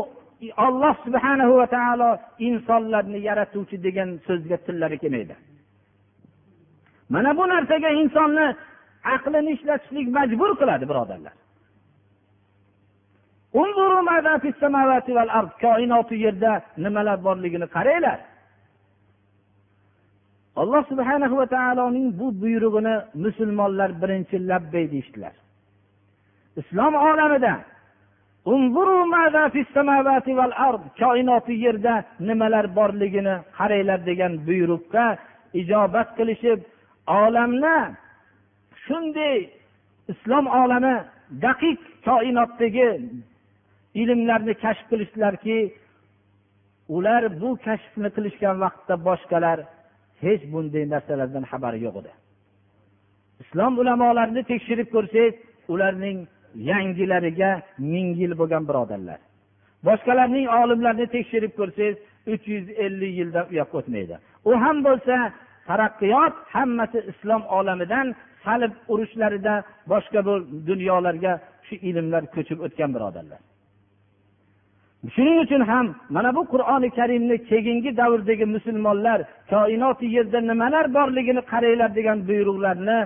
olloh 0.57 0.95
subhana 1.05 1.45
va 1.55 1.67
taolo 1.67 2.09
insonlarni 2.39 3.19
yaratuvchi 3.29 3.77
degan 3.83 4.09
so'zga 4.27 4.57
tillari 4.65 4.97
kelmaydi. 5.03 5.35
Mana 7.09 7.37
bu 7.37 7.43
narsaga 7.53 7.89
insonni 8.01 8.45
aqlini 9.15 9.51
ishlatishlik 9.55 10.07
majbur 10.17 10.51
qiladi 10.59 10.85
birodarlar. 10.91 11.35
Koinoti 15.63 16.15
yerda 16.25 16.51
nimalar 16.77 17.17
borligini 17.27 17.67
qaranglar. 17.75 18.19
Alloh 20.61 20.83
subhana 20.91 21.27
va 21.39 21.45
taoloning 21.55 22.07
bu 22.19 22.27
buyrug'ini 22.41 22.95
musulmonlar 23.23 23.89
birinchi 24.01 24.35
labbay 24.49 24.85
deyishdilar. 24.93 25.33
Islom 26.61 26.93
olamida 26.95 27.53
koinoti 31.01 31.53
yerda 31.65 31.95
nimalar 32.27 32.65
borligini 32.77 33.35
qaranglar 33.57 33.99
degan 34.09 34.33
buyruqqa 34.47 35.05
ijobat 35.61 36.09
qilishib 36.17 36.59
olamni 37.21 37.77
shunday 38.85 39.37
islom 40.13 40.45
olami 40.61 40.95
daqiq 41.45 41.79
koinotdagi 42.07 42.89
ilmlarni 44.01 44.53
kashf 44.63 44.85
qilishdilarki 44.91 45.57
ular 46.95 47.23
bu 47.41 47.49
kashfni 47.67 48.09
qilishgan 48.15 48.55
vaqtda 48.63 48.95
boshqalar 49.07 49.57
hech 50.23 50.43
bunday 50.53 50.83
narsalardan 50.93 51.43
xabari 51.51 51.79
yo'q 51.85 51.95
edi 52.01 52.11
islom 53.43 53.73
ulamolarini 53.81 54.43
tekshirib 54.51 54.87
ko'rsangiz 54.95 55.35
ularning 55.73 56.17
yangilariga 56.69 57.51
ming 57.77 58.09
yil 58.21 58.33
bo'lgan 58.39 58.63
birodarlar. 58.69 59.19
Boshqalarning 59.87 60.47
olimlarini 60.61 61.07
tekshirib 61.15 61.53
ko'rsangiz 61.59 61.95
uch 62.33 62.43
yuz 62.53 62.67
ellik 62.85 63.13
yildan 63.19 63.45
u 63.51 63.53
yoqqa 63.61 63.75
o'tmaydi. 63.81 64.15
U 64.49 64.51
ham 64.63 64.77
bo'lsa 64.87 65.15
taraqqiyot 65.69 66.35
hammasi 66.55 66.99
islom 67.11 67.43
olamidan 67.57 68.07
salib 68.45 68.73
urushlarida 68.93 69.53
boshqa 69.91 70.19
bir 70.27 70.39
dunyolarga 70.69 71.33
shu 71.67 71.75
ilmlar 71.89 72.23
ko'chib 72.35 72.59
o'tgan 72.65 72.89
birodarlar. 72.95 73.41
Shuning 75.15 75.37
uchun 75.45 75.61
ham 75.71 75.85
mana 76.15 76.35
bu 76.35 76.41
qur'oni 76.53 76.89
karimni 76.97 77.37
keyingi 77.49 77.91
davrdagi 78.01 78.45
musulmonlar 78.55 79.19
koinoti 79.51 80.05
yerda 80.15 80.39
nimalar 80.51 80.85
borligini 80.97 81.41
qaranglar 81.51 81.89
degan 81.97 82.17
buyruqlarni 82.29 82.97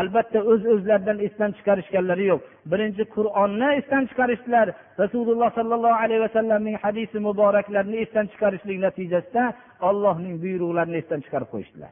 albatta 0.00 0.38
o'z 0.52 0.62
öz 0.64 0.72
o'zlaridan 0.72 1.18
esdan 1.26 1.50
chiqarishganlari 1.58 2.24
yo'q 2.32 2.42
birinchi 2.72 3.04
qur'onni 3.16 3.68
esdan 3.80 4.04
chiqarishdilar 4.10 4.66
rasululloh 5.02 5.50
sollallohu 5.58 5.98
alayhi 6.04 6.22
vasallamning 6.26 6.76
hadisi 6.84 7.18
muboraklarini 7.28 7.96
esdan 8.04 8.26
chiqarishlik 8.32 8.78
natijasida 8.86 9.44
ollohning 9.88 10.34
buyruqlarini 10.44 10.96
esdan 11.02 11.20
chiqarib 11.24 11.48
qo'yishdilar 11.54 11.90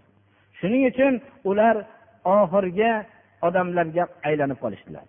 shuning 0.60 0.82
uchun 0.92 1.12
ular 1.50 1.76
oxirgi 2.38 2.92
odamlarga 3.48 4.04
aylanib 4.28 4.60
qolishdilar 4.66 5.06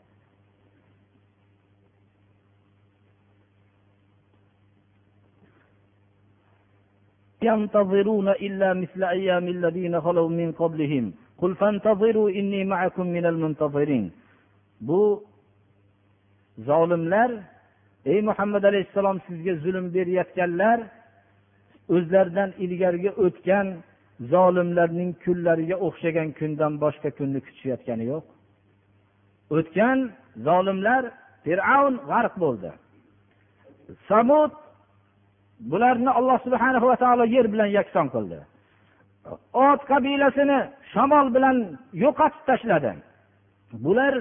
ينتظرون 7.49 8.30
إلا 8.30 8.70
مثل 8.74 9.01
أيام 9.03 9.45
الذين 9.47 9.93
خلوا 10.05 10.30
من 10.30 10.49
قبلهم 10.61 11.05
bu 14.88 15.03
zolimlar 16.68 17.30
ey 18.12 18.20
muhammad 18.28 18.62
alayhissalom 18.70 19.18
sizga 19.26 19.55
zulm 19.64 19.86
berayotganlar 19.95 20.78
o'zlaridan 21.95 22.51
ilgarigi 22.64 23.11
o'tgan 23.24 23.66
zolimlarning 24.32 25.11
kunlariga 25.24 25.76
o'xshagan 25.86 26.28
kundan 26.38 26.72
boshqa 26.84 27.11
kunni 27.18 27.41
kutishayotgani 27.47 28.05
yo'q. 28.12 28.24
O'tgan 29.57 29.99
zolimlar 30.47 31.03
fir'avn 31.45 31.95
g'arq 32.11 32.34
bo'ldi. 32.45 32.70
Samud 34.09 34.53
bularni 35.70 36.11
alloh 36.18 36.38
subhanahu 36.47 36.86
va 36.91 36.97
taolo 37.03 37.24
yer 37.36 37.47
bilan 37.53 37.70
yakson 37.78 38.07
qildi. 38.14 38.38
Ot 39.68 39.81
qabilasini 39.91 40.59
shamol 40.93 41.27
bilan 41.37 41.57
yo'qotib 42.05 42.43
tashladi. 42.49 42.93
Bular 43.85 44.14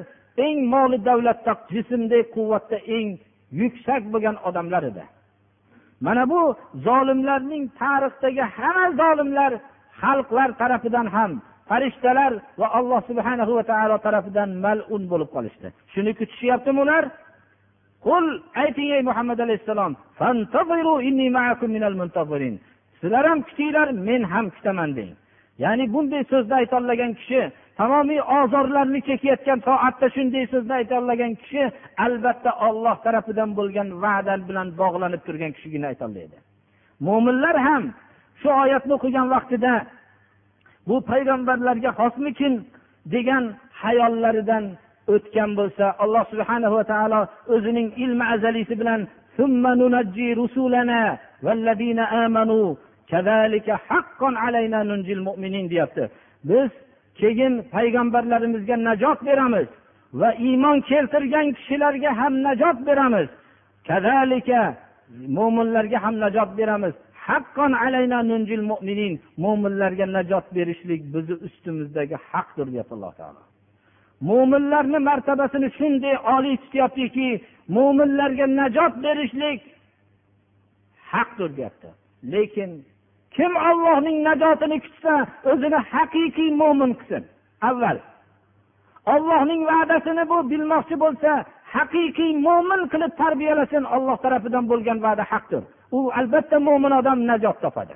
eng 0.45 0.57
moli 0.73 0.97
davlatda 1.09 1.53
jismdek 1.73 2.25
quvvatda 2.35 2.77
eng 2.97 3.07
yuksak 3.61 4.03
bo'lgan 4.13 4.35
odamlar 4.47 4.83
edi. 4.91 5.03
Mana 6.05 6.23
bu 6.31 6.41
zolimlarning 6.87 7.63
tarixdagi 7.81 8.43
hamma 8.57 8.87
zolimlar 9.01 9.51
xalqlar 10.01 10.49
tarafidan 10.61 11.07
ham 11.15 11.31
farishtalar 11.69 12.31
va 12.59 12.67
alloh 12.79 13.01
subhana 13.09 13.43
va 13.57 13.63
taolo 13.71 13.97
tarafidan 14.05 14.49
malun 14.65 15.03
bo'lib 15.11 15.29
qolishdi. 15.35 15.67
Shuni 15.93 16.11
kutishyaptimi 16.19 16.79
ular. 16.85 17.03
Qul 18.05 18.25
ayting 18.63 18.89
ey 18.95 19.01
muhammad 19.09 19.39
alayhissalom 19.45 19.93
sizlar 23.01 23.25
ham 23.29 23.39
kutinglar 23.47 23.87
men 24.07 24.23
ham 24.23 24.45
kutaman 24.55 24.91
deng. 24.97 25.13
Ya'ni 25.63 25.85
bunday 25.93 26.23
so'zni 26.31 26.53
aytolmagan 26.61 27.11
kishi 27.19 27.41
tamomiy 27.79 28.21
ozorlarni 28.39 28.99
chekayotgan 29.07 29.59
soatda 29.67 30.07
shunday 30.15 30.45
so'zni 30.53 30.73
aytolmagan 30.81 31.33
kishi 31.41 31.63
albatta 32.05 32.51
olloh 32.67 32.95
tarafidan 33.05 33.49
bo'lgan 33.59 33.87
va'da 34.03 34.33
bilan 34.49 34.67
bog'lanib 34.81 35.21
turgan 35.27 35.51
kishigina 35.55 35.87
aytolmaydi. 35.91 36.37
Mo'minlar 37.07 37.55
ham 37.67 37.83
shu 38.41 38.49
oyatni 38.63 38.93
o'qigan 38.97 39.27
vaqtida 39.35 39.73
bu 40.87 40.95
payg'ambarlarga 41.11 41.91
xosmikin 41.99 42.53
degan 43.13 43.43
hayollaridan 43.83 44.65
o'tgan 45.13 45.49
bo'lsa 45.59 45.85
alloh 46.03 46.23
subhana 46.31 46.67
va 46.75 46.83
taolo 46.91 47.21
o'zining 47.53 47.87
ilmi 48.03 48.25
azalisi 48.35 48.75
bilan 48.81 49.01
deyapti 55.73 56.03
biz 56.49 56.69
keyin 57.19 57.53
payg'ambarlarimizga 57.73 58.75
najot 58.89 59.19
beramiz 59.29 59.67
va 60.13 60.29
iymon 60.47 60.77
keltirgan 60.89 61.47
kishilarga 61.57 62.11
ham 62.19 62.33
najot 62.47 62.77
beramiz 62.87 63.29
kadalika 63.87 64.61
mo'minlarga 65.37 65.97
ham 66.03 66.15
najot 66.23 66.49
beramiz 66.59 66.93
haqqon 67.27 67.71
alayna 67.83 68.19
nunjil 68.31 68.61
mu'minin 68.71 69.13
mo'minlarga 69.43 70.05
najot 70.17 70.45
berishlik 70.55 71.01
bizni 71.13 71.35
ustimizdagi 71.47 72.17
haqdir 72.31 72.67
deyapti 72.73 72.93
alloh 72.97 73.13
taolo 73.19 73.41
mo'minlarni 74.29 74.99
martabasini 75.09 75.69
shunday 75.77 76.15
oliy 76.35 76.55
tutyaptiki 76.63 77.29
mo'minlarga 77.75 78.45
najot 78.59 78.93
berishlik 79.05 79.61
haqdir 81.13 81.49
deyapti 81.57 81.89
lekin 82.33 82.71
kim 83.35 83.51
ollohning 83.69 84.17
najotini 84.27 84.77
kutsa 84.85 85.13
o'zini 85.51 85.79
haqiqiy 85.93 86.51
mo'min 86.61 86.91
qilsin. 86.99 87.23
Avval. 87.69 87.97
Ollohning 89.13 89.61
va'dasini 89.71 90.23
bu 90.31 90.37
bilmoqchi 90.51 90.95
bo'lsa 91.03 91.31
haqiqiy 91.75 92.31
mo'min 92.47 92.81
qilib 92.91 93.13
tarbiyalasin 93.21 93.83
olloh 93.95 94.17
tarafidan 94.25 94.65
bo'lgan 94.71 94.97
va'da 95.05 95.23
haqdir. 95.31 95.63
U 95.97 95.99
albatta 96.19 96.57
mo'min 96.67 96.91
odam 96.99 97.19
najot 97.29 97.57
topadi. 97.65 97.95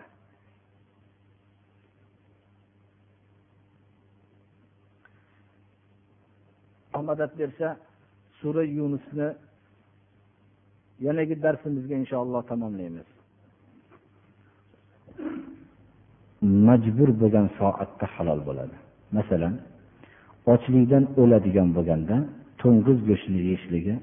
Madad 7.10 7.32
bersa 7.40 7.68
sura 8.40 8.64
yunusni 8.78 9.28
yanagi 11.06 11.36
darsimizga 11.44 11.96
inshaalloh 12.02 12.42
tamomlaymiz. 12.52 13.08
Majbur 16.68 17.10
bo'lgan 17.22 17.48
soatda 17.60 18.06
halol 18.16 18.40
bo'ladi. 18.48 18.76
Masalan 19.18 19.54
ochlikdan 20.54 21.04
o'ladigan 21.22 21.70
bo'lganda 21.78 22.16
to'ng'iz 22.62 23.00
go'shtini 23.10 23.40
yeyishligi 23.48 23.96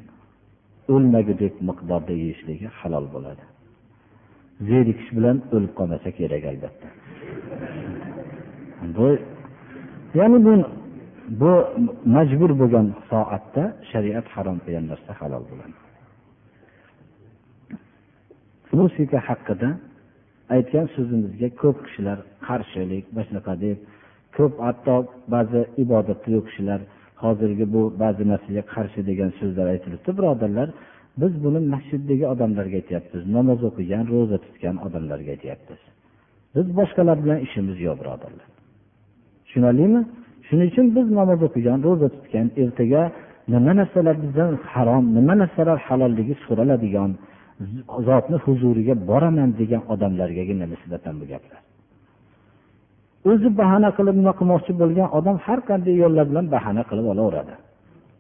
o'lmagudek 0.95 1.55
miqdorda 1.69 2.15
yeyishligi 2.23 2.67
halol 2.79 3.07
bo'ladi. 3.15 3.45
Zerikish 4.69 5.11
bilan 5.17 5.37
o'lib 5.55 5.73
qolmasa 5.79 6.09
kerak 6.19 6.45
albatta. 6.53 6.89
Bu 8.97 9.07
ya'ni 10.19 10.39
bu 10.47 10.53
bu 11.41 11.53
majbur 12.17 12.51
bo'lgan 12.61 12.87
soatda 13.11 13.63
shariat 13.91 14.27
harom 14.35 14.59
qilgan 14.65 14.85
narsa 14.93 15.13
halol 15.21 15.45
bo'ladi. 15.51 15.77
Musiqa 18.79 19.19
haqida 19.29 19.69
aytgan 20.55 20.87
so'zimizga 20.95 21.49
ko'p 21.63 21.77
kishilar 21.87 22.19
qarshilik 22.47 23.05
mana 23.15 23.25
shunaqa 23.29 23.53
deb 23.65 23.79
ko'p 24.37 24.55
hatto 24.67 24.97
ba'zi 25.35 25.61
ibodatda 25.85 26.29
yo'q 26.37 26.45
kishilar 26.49 26.81
hozirgi 27.23 27.67
bu 27.75 27.83
ba'zi 28.03 28.23
narsaga 28.33 28.63
qarshi 28.75 29.01
degan 29.11 29.31
so'zlar 29.41 29.67
aytilibdi. 29.75 30.11
Birodarlar 30.19 30.69
biz 31.21 31.33
buni 31.45 31.61
masjiddagi 31.75 32.25
odamlarga 32.33 32.77
aytyapmiz 32.83 33.23
namoz 33.37 33.61
o'qigan 33.69 34.05
ro'za 34.13 34.37
tutgan 34.45 34.77
odamlarga 34.87 35.31
aytyapmiz. 35.37 35.81
Biz 36.55 36.67
boshqalar 36.79 37.17
bilan 37.25 37.39
ishimiz 37.47 37.77
yo'q 37.87 37.97
birodarlar. 38.01 38.47
Tushunarlimi? 39.47 40.01
Shuning 40.47 40.69
uchun 40.73 40.87
biz 40.97 41.07
namoz 41.21 41.41
o'qigan 41.49 41.79
ro'za 41.87 42.09
tutgan 42.15 42.47
ertaga 42.63 43.03
nima 43.53 43.73
narsalar 43.81 44.17
bizdan 44.25 44.53
harom 44.73 45.05
nima 45.17 45.35
narsalar 45.43 45.79
halolligi 45.87 46.35
so'raladigan 46.45 47.11
Uhm, 47.61 47.81
zotni 48.09 48.37
huzuriga 48.45 48.95
boraman 49.11 49.51
degan 49.61 49.83
odamlargagina 49.93 50.67
nisbatan 50.73 51.15
bu 51.21 51.25
gaplar? 51.33 51.61
O'zi 53.31 53.49
bahona 53.61 53.91
qilib 53.99 54.17
nima 54.21 54.33
qilmoqchi 54.41 54.73
bo'lgan 54.81 55.09
odam 55.19 55.37
har 55.47 55.61
qanday 55.71 55.95
yo'llar 56.03 56.25
bilan 56.31 56.47
bahona 56.55 56.83
qilib 56.91 57.07
olaveradi. 57.13 57.55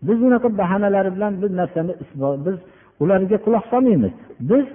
Biz 0.06 0.18
unaqa 0.28 0.48
bahonalari 0.60 1.10
bilan 1.16 1.32
bir 1.42 1.50
narsani 1.60 1.92
biz 2.46 2.56
ularga 3.02 3.36
quloq 3.44 3.64
solmaymiz. 3.72 4.12
Biz 4.50 4.66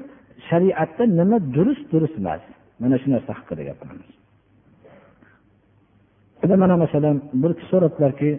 shariatda 0.47 1.03
nima 1.19 1.37
durust 1.55 1.85
durust 1.93 2.15
emas. 2.21 2.43
Mana 2.81 2.95
shu 3.01 3.07
narsa 3.13 3.31
haqida 3.39 3.63
gapiramiz. 3.69 4.09
Mana 6.63 6.75
masalan 6.83 7.15
bir 7.41 7.51
kishi 7.57 7.67
so'rabdilarki 7.73 8.29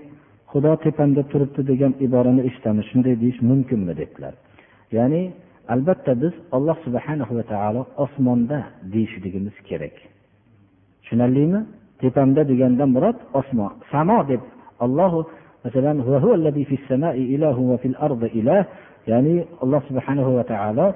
xudo 0.51 0.73
tepamda 0.85 1.23
turibdi 1.31 1.61
degan 1.71 1.93
iborani 2.07 2.43
eshitamiz 2.49 2.85
shunday 2.91 3.15
deyish 3.23 3.41
mumkinmi? 3.51 3.95
dedilar 4.01 4.35
ya'ni 4.97 5.23
albatta 5.75 6.13
biz 6.23 6.35
alloh 6.57 6.77
subhanahu 6.87 7.33
va 7.39 7.45
taolo 7.53 7.83
osmonda 8.05 8.59
deyishligimiz 8.93 9.57
kerak. 9.69 9.97
Tushunarlimi? 11.03 11.61
Tepamda 12.01 12.43
degandan 12.51 12.89
murod 12.97 13.19
osmon 13.41 13.73
samo 13.93 14.19
deb 14.31 14.43
ollohu 14.85 15.21
masalan 15.65 15.97
ya'ni 19.11 19.35
alloh 19.63 19.83
subhanahu 19.89 20.31
va 20.39 20.45
taolo 20.53 20.87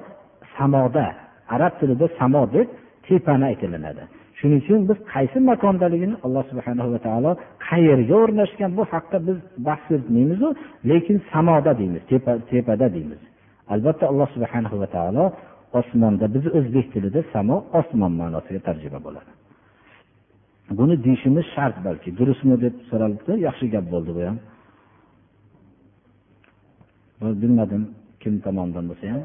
samoda 0.57 1.07
arab 1.55 1.73
tilida 1.79 2.07
samo 2.19 2.41
deb 2.55 2.67
tepani 3.05 3.45
aytilinadi 3.51 4.03
shuning 4.39 4.59
uchun 4.63 4.81
biz 4.89 4.99
qaysi 5.13 5.37
makondaligini 5.51 6.15
alloh 6.25 6.43
subhana 6.51 6.83
va 6.93 6.99
taolo 7.07 7.31
qayerga 7.67 8.15
o'rnashgan 8.23 8.71
bu 8.77 8.83
haqda 8.93 9.17
biz 9.27 9.37
bahs 9.67 9.83
yuritmaymizu 9.91 10.47
lekin 10.89 11.17
samoda 11.33 11.71
deymiz 11.79 12.03
tepada 12.51 12.87
deymiz. 12.95 13.21
Albatta 13.73 14.05
alloh 14.11 14.27
subhanahu 14.35 14.75
va 14.81 14.87
taolo 14.95 15.25
osmonda 15.79 16.25
biz 16.35 16.45
o'zbek 16.57 16.85
tilida 16.93 17.21
samo 17.33 17.55
osmon 17.79 18.13
ma'nosiga 18.21 18.61
tarjima 18.67 18.99
bo'ladi. 19.07 19.31
Buni 20.79 20.95
deyishimiz 21.05 21.45
shart 21.55 21.77
balki. 21.87 22.09
Durustmi 22.19 22.55
deb 22.65 22.75
so'ralibdi 22.89 23.31
yaxshi 23.47 23.65
gap 23.73 23.85
bo'ldi 23.93 24.11
bu 24.17 24.21
ham. 24.27 24.37
Bilmadim 27.41 27.83
kim 28.21 28.33
tomonidan 28.45 28.85
bo'lsa 28.91 29.05
ham. 29.13 29.23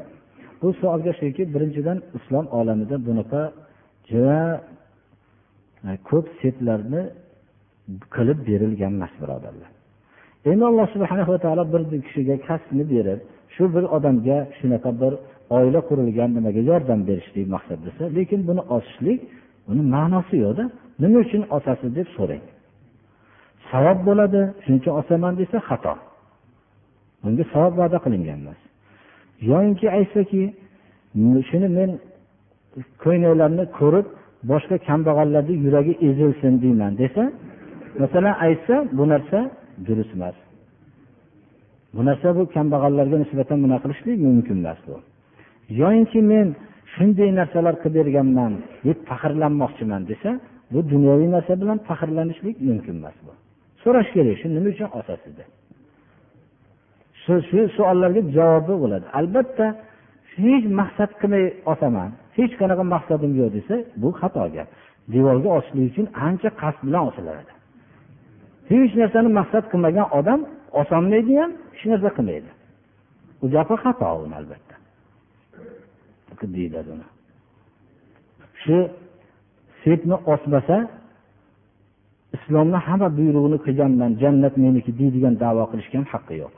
Bu 0.61 0.67
savolga 0.81 1.13
shuki 1.19 1.43
birinchidan 1.53 1.97
islom 2.17 2.45
olamida 2.59 2.95
bunaqa 3.07 3.41
juda 4.11 4.39
e, 5.87 5.89
ko'p 6.09 6.25
setlarni 6.41 7.03
qilib 8.15 8.39
berilgan 8.49 8.93
emas 8.97 9.13
birodarlar. 9.21 9.69
Endi 10.49 10.63
alloh 10.69 10.87
subhanava 10.95 11.37
taolo 11.45 11.63
bir 11.73 11.81
kishiga 12.05 12.35
kasbni 12.47 12.85
berib 12.93 13.19
shu 13.57 13.63
bir 13.75 13.83
odamga 13.95 14.37
shunaqa 14.57 14.91
bir 15.01 15.13
oila 15.57 15.79
qurilgan 15.89 16.29
nimaga 16.37 16.61
yordam 16.71 16.99
berishlik 17.09 17.45
maqsad 17.55 17.79
desa 17.85 18.03
lekin 18.17 18.39
buni 18.49 18.61
osishlik 18.75 19.19
buni 19.67 19.83
ma'nosi 19.95 20.35
yo'qda. 20.45 20.65
Nima 21.01 21.17
uchun 21.25 21.41
osasiz 21.57 21.89
deb 21.97 22.07
so'rang. 22.17 22.43
Savob 23.69 23.99
bo'ladi 24.07 24.41
shuning 24.63 24.79
uchun 24.81 24.93
osaman 25.01 25.33
desa 25.41 25.57
xato. 25.69 25.93
Bunga 27.21 27.43
savob 27.53 27.73
va'da 27.81 27.97
qilingan 28.05 28.37
emas. 28.43 28.59
Yoyinki 29.49 29.87
aytsaki 29.97 30.41
shuni 31.49 31.67
men 31.77 31.89
ko'ylaklarni 33.03 33.65
ko'rib 33.79 34.07
boshqa 34.51 34.75
kambag'allarni 34.87 35.55
yuragi 35.65 35.93
ezilsin 36.07 36.53
deyman 36.63 36.93
desa 37.01 37.23
masalan 38.01 38.35
aytsa 38.45 38.75
bu 38.97 39.03
narsa 39.11 39.39
durust 39.87 40.13
emas. 40.17 40.37
Bu 41.95 42.01
narsa 42.07 42.27
bu 42.37 42.43
kambag'allarga 42.55 43.17
nisbatan 43.23 43.57
bunaqa 43.63 43.83
qilishlik 43.83 44.17
mumkin 44.27 44.57
emas 44.63 44.79
bu. 44.87 44.95
Yoyinki 45.81 46.19
men 46.31 46.47
shunday 46.93 47.29
narsalar 47.39 47.75
qilib 47.83 47.95
berganman 47.97 48.53
deb 48.85 48.97
faxrlanmoqchiman 49.09 50.01
desa 50.11 50.29
bu 50.73 50.79
dunyoviy 50.91 51.29
narsa 51.35 51.53
bilan 51.61 51.77
faxrlanishlik 51.89 52.55
mumkin 52.67 52.95
emas 53.01 53.17
bu. 53.25 53.31
So'rash 53.83 54.09
kerak 54.15 54.37
shu 54.41 54.47
nima 54.55 54.69
uchun 54.73 54.89
osasiz 54.99 55.33
deb 55.39 55.49
shu 57.23 57.33
shu 57.49 57.59
savollarga 57.77 58.21
javobi 58.37 58.75
bo'ladi. 58.83 59.05
Albatta 59.19 59.67
hech 60.41 60.65
maqsad 60.79 61.11
qilmay 61.21 61.45
osaman 61.73 62.09
hech 62.37 62.53
qanaqa 62.59 62.83
maqsadim 62.95 63.31
yo'q 63.39 63.49
desa 63.57 63.75
bu 64.01 64.09
xato 64.19 64.45
gap. 64.55 64.67
Devorga 65.13 65.49
osishlik 65.57 65.85
uchun 65.91 66.05
ancha 66.27 66.49
qasd 66.61 66.79
bilan 66.87 67.03
osiladi 67.09 67.51
hech 68.71 68.93
narsani 69.01 69.29
maqsad 69.39 69.63
qilmagan 69.71 70.07
odam 70.19 70.39
osolmaydi 70.81 71.33
ham 71.41 71.51
hech 71.77 71.85
narsa 71.91 72.09
qilmaydi. 72.17 72.49
U 73.43 73.45
gapi 73.55 73.75
xato 73.83 74.09
uni 74.25 74.35
albatta. 74.41 74.75
Deyiladi 76.55 76.89
uni. 76.95 77.07
Shu 78.61 78.77
sepni 79.83 80.15
osmasa 80.33 80.77
islomni 82.35 82.79
hamma 82.87 83.09
buyrug'ini 83.17 83.57
qilganman 83.65 84.11
jannat 84.21 84.55
meniki 84.63 84.91
deydigan 84.99 85.33
davo 85.43 85.63
qilishga 85.71 85.95
ham 85.99 86.07
haqqi 86.13 86.35
yo'q. 86.43 86.55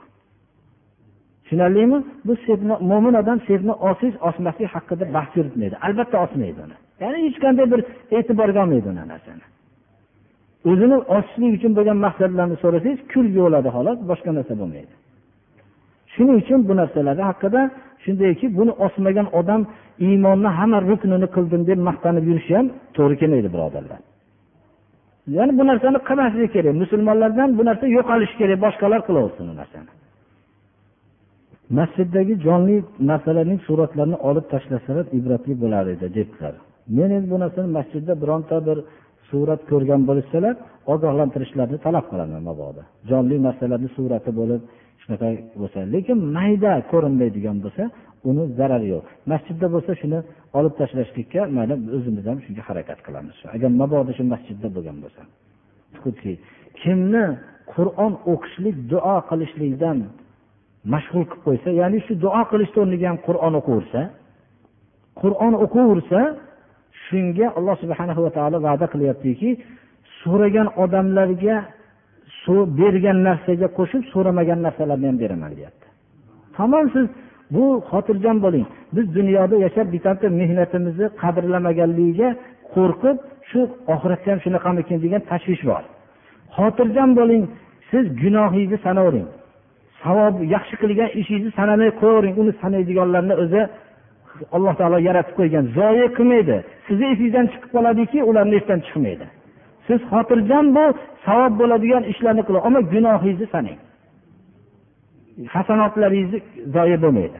Tushunarlimi? 1.42 1.98
Bu 2.26 2.32
sepni 2.46 2.74
mo'min 2.90 3.14
odam 3.22 3.38
sepni 3.48 3.74
osish 3.90 4.16
osmaslik 4.28 4.68
haqida 4.74 5.04
bahs 5.16 5.30
yuritmaydi. 5.38 5.76
Albatta 5.86 6.16
osmaydi 6.24 6.58
uni. 6.66 6.76
Ya'ni 7.02 7.18
hech 7.26 7.38
qanday 7.44 7.66
bir 7.72 7.80
e'tiborga 8.16 8.58
olmaydi 8.64 8.88
uni 8.92 9.04
narsani. 9.12 9.44
O'zini 10.70 10.96
osishlik 11.16 11.52
uchun 11.58 11.72
bo'lgan 11.78 11.98
maqsadlarni 12.06 12.56
so'rasangiz 12.62 13.00
kulgi 13.12 13.40
bo'ladi 13.44 13.68
xolos 13.76 13.98
boshqa 14.10 14.30
narsa 14.38 14.54
bo'lmaydi. 14.60 14.92
Shuning 16.14 16.36
uchun 16.42 16.60
bu 16.68 16.72
narsalar 16.80 17.16
haqida 17.30 17.60
shundayki 18.04 18.46
buni 18.58 18.72
osmagan 18.86 19.26
odam 19.40 19.62
iymonni 20.06 20.50
hamma 20.58 20.78
ruknini 20.90 21.28
qildim 21.36 21.62
deb 21.70 21.78
maqtanib 21.88 22.24
yurishi 22.30 22.52
ham 22.58 22.66
to'g'ri 22.96 23.14
kelmaydi 23.20 23.48
birodarlar. 23.54 24.00
Ya'ni 25.36 25.52
bu 25.58 25.64
narsani 25.70 25.98
qilmaslik 26.08 26.50
kerak. 26.54 26.74
Musulmonlardan 26.82 27.48
bu 27.58 27.62
narsa 27.68 27.86
yo'qolishi 27.96 28.36
kerak. 28.40 28.58
Boshqalar 28.66 29.00
qilaversin 29.08 29.44
bu 29.50 29.54
narsani. 29.60 29.90
Masjiddagi 31.78 32.34
jonli 32.46 32.76
narsalarning 33.10 33.60
suratlarini 33.68 34.18
olib 34.28 34.46
tashlasalar 34.52 35.06
ibratli 35.18 35.54
bo'lar 35.62 35.84
edi 35.94 36.06
debdilar. 36.16 36.54
Men 36.96 37.10
endi 37.16 37.26
bu 37.32 37.38
narsani 37.44 37.68
masjidda 37.78 38.14
bironta 38.22 38.56
bir 38.66 38.78
surat 39.30 39.60
ko'rgan 39.70 40.02
bo'lishsalar 40.08 40.54
ogohlantirishlarini 40.92 41.78
talab 41.86 42.04
qilaman 42.10 42.42
mabodo. 42.50 42.82
Jonli 43.10 43.36
narsalarni 43.46 43.88
surati 43.96 44.30
bo'lib 44.40 44.60
shunaqa 45.02 45.28
bo'lsa. 45.60 45.78
Lekin 45.94 46.18
mayda 46.36 46.72
ko'rinmaydigan 46.92 47.56
bo'lsa 47.64 47.82
uni 48.28 48.44
zarari 48.58 48.86
yo'q. 48.94 49.04
Masjidda 49.32 49.66
bo'lsa 49.74 49.92
shuni 50.00 50.18
olib 50.58 50.74
tashlashlikka 50.80 51.40
mayli 51.56 51.74
o'zimiz 51.96 52.24
ham 52.30 52.38
shunga 52.44 52.62
harakat 52.68 52.98
qilamiz. 53.06 53.36
Agar 53.56 53.70
mabodo 53.82 54.10
shu 54.18 54.22
masjidda 54.34 54.68
bo'lgan 54.76 54.96
bo'lsa. 55.04 55.22
Kimni 56.82 57.24
qur'on 57.74 58.12
o'qishlik 58.32 58.76
duo 58.92 59.16
qilishlikdan 59.30 59.98
mashg'ul 60.92 61.24
qilib 61.30 61.42
qo'ysa 61.46 61.68
ya'ni 61.80 61.98
shu 62.06 62.12
duo 62.24 62.42
qilishni 62.50 62.78
o'rniga 62.84 63.06
ham 63.10 63.18
qur'on 63.28 63.54
o'qiversa 63.60 64.00
qur'on 65.22 65.54
o'qiversa 65.64 66.20
shunga 67.10 67.46
alloh 67.58 67.76
subhana 67.82 68.12
va 68.24 68.30
taolo 68.36 68.58
va'da 68.66 68.86
qilyaptiki 68.92 69.50
so'ragan 70.22 70.68
odamlarga 70.84 71.56
bergan 72.80 73.18
narsaga 73.28 73.66
qo'shib 73.78 74.02
so'ramagan 74.12 74.58
narsalarni 74.66 75.06
ham 75.10 75.18
beraman 75.22 75.50
deyapti. 75.58 75.86
Tamom 76.56 76.86
siz 76.94 77.06
bu 77.54 77.64
xotirjam 77.90 78.36
bo'ling. 78.44 78.66
Biz 78.96 79.06
dunyoda 79.18 79.56
yashab 79.66 79.86
bittata 79.94 80.26
mehnatimizni 80.40 81.06
qadrlamaganligiga 81.22 82.28
qo'rqib 82.74 83.16
shu 83.50 83.60
oxiratda 83.94 84.28
ham 84.32 84.40
shunaqamikin 84.44 84.98
degan 85.04 85.22
tashvish 85.30 85.62
bor. 85.70 85.82
Xotirjam 86.56 87.10
bo'ling. 87.20 87.42
Siz 87.90 88.04
gunohingizni 88.22 88.78
sanavering. 88.86 89.28
Savob 90.02 90.34
yaxshi 90.54 90.74
qilgan 90.82 91.08
ishingizni 91.20 91.52
sanamay 91.60 91.90
qo'yavering. 92.00 92.34
Uni 92.42 92.52
sanaydiganlarni 92.62 93.34
o'zi 93.42 93.62
alloh 94.56 94.74
taolo 94.80 94.98
yaratib 95.08 95.34
qo'ygan 95.38 95.64
zoye 95.78 96.06
qilmaydi. 96.16 96.56
Sizni 96.86 97.06
esingizdan 97.12 97.46
chiqib 97.52 97.70
qoladiki 97.76 98.18
ularni 98.30 98.54
esdan 98.60 98.80
chiqmaydi. 98.86 99.26
Siz 99.86 100.00
xotirjam 100.12 100.66
bu 100.76 100.84
savob 101.26 101.52
bo'ladigan 101.60 102.04
ishlarni 102.12 102.42
qiling 102.46 102.62
ammo 102.68 102.80
gunohingizni 102.92 103.46
sanang. 103.54 103.78
Hasanotlaringizni 105.54 106.38
zoye 106.76 106.96
bo'lmaydi. 107.04 107.38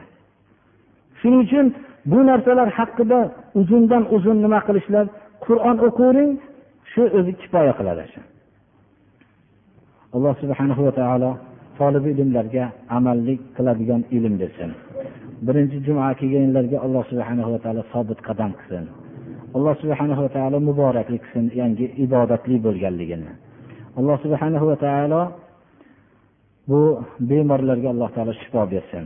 Shuning 1.19 1.41
uchun 1.45 1.65
bu 2.11 2.19
narsalar 2.29 2.69
haqida 2.77 3.19
uzundan 3.59 4.03
uzun 4.15 4.37
nima 4.45 4.59
qilishlar 4.67 5.05
qur'on 5.45 5.77
o'qivering 5.87 6.31
shu 6.91 7.03
o'zi 7.17 7.31
kifoya 7.41 7.73
qiladi 7.79 8.03
shu. 8.13 8.21
Alloh 10.15 10.33
subhanahu 10.43 10.81
va 10.87 10.93
taolo 10.99 11.31
tolib 11.79 12.05
ilmlarga 12.11 12.65
amallik 12.97 13.39
qiladigan 13.57 14.01
ilm 14.17 14.33
bersin. 14.41 14.71
Birinchi 15.45 15.77
juma 15.85 16.13
kelganlarga 16.19 16.77
alloh 16.85 17.03
subhana 17.11 17.43
va 17.51 17.57
taolo 17.63 17.81
sobit 17.93 18.19
qadam 18.27 18.51
qilsin 18.59 18.85
alloh 19.57 19.73
subhana 19.81 20.13
va 20.23 20.29
taolo 20.35 20.57
muboraklik 20.69 21.21
qilsin 21.25 21.45
yangi 21.61 21.85
ibodatli 22.05 22.55
bo'lganligini 22.65 23.31
alloh 23.99 24.17
subhana 24.23 24.59
va 24.69 24.75
taolo 24.85 25.21
bu 26.69 26.81
bemorlarga 27.29 27.87
alloh 27.93 28.09
taolo 28.15 28.31
shifo 28.41 28.61
bersin 28.73 29.05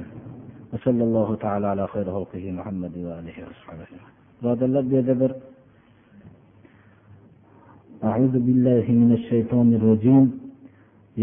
birodarlar 4.41 4.83
bu 4.89 4.93
yerda 4.97 5.15
bir 5.21 5.31
أعوذ 8.09 8.35
بالله 8.47 8.85
من 9.01 9.09
الشيطان 9.19 9.67
الرجيم 9.79 10.25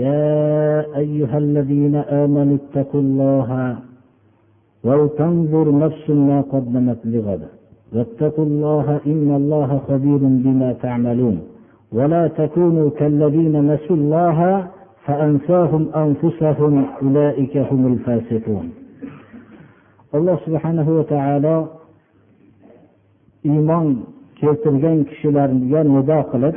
يا 0.04 0.26
أيها 1.02 1.36
الذين 1.44 1.96
آمنوا 2.22 2.56
اتقوا 2.62 3.02
الله 3.06 3.48
ولتنظر 4.84 5.66
نفس 5.84 6.10
ما 6.10 6.38
قدمت 6.52 7.00
لغد 7.04 7.42
واتقوا 7.94 8.44
الله 8.44 8.86
إن 9.06 9.28
الله 9.40 9.70
خبير 9.88 10.22
بما 10.44 10.70
تعملون 10.84 11.36
ولا 11.92 12.28
تكونوا 12.28 12.90
كالذين 12.98 13.54
نسوا 13.74 13.96
الله 13.96 14.38
فأنساهم 15.06 15.82
أنفسهم 16.04 16.74
أولئك 17.02 17.56
هم 17.56 17.82
الفاسقون 17.92 18.68
alloh 20.16 20.36
subhanahu 20.44 20.90
va 20.98 21.04
taolo 21.14 21.56
iymon 23.50 23.86
keltirgan 24.40 24.98
kishilarga 25.08 25.80
nido 25.92 26.18
qilib 26.32 26.56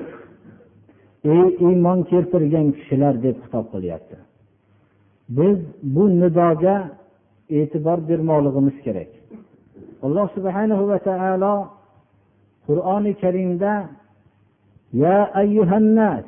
ey 1.33 1.45
iymon 1.67 1.99
keltirgan 2.11 2.67
kishilar 2.77 3.13
deb 3.25 3.35
xitob 3.43 3.65
qilyapti 3.73 4.17
biz 5.37 5.57
bu 5.93 6.03
nidoga 6.21 6.75
e'tibor 7.49 7.99
bermoqligimiz 8.09 8.77
kerak. 8.85 9.11
Alloh 10.05 10.27
subhanahu 10.35 10.83
va 10.91 10.97
taolo 11.09 11.55
qur'oni 12.67 13.13
karimda 13.21 13.73
ya 15.03 15.17
ayyuhannas 15.41 16.25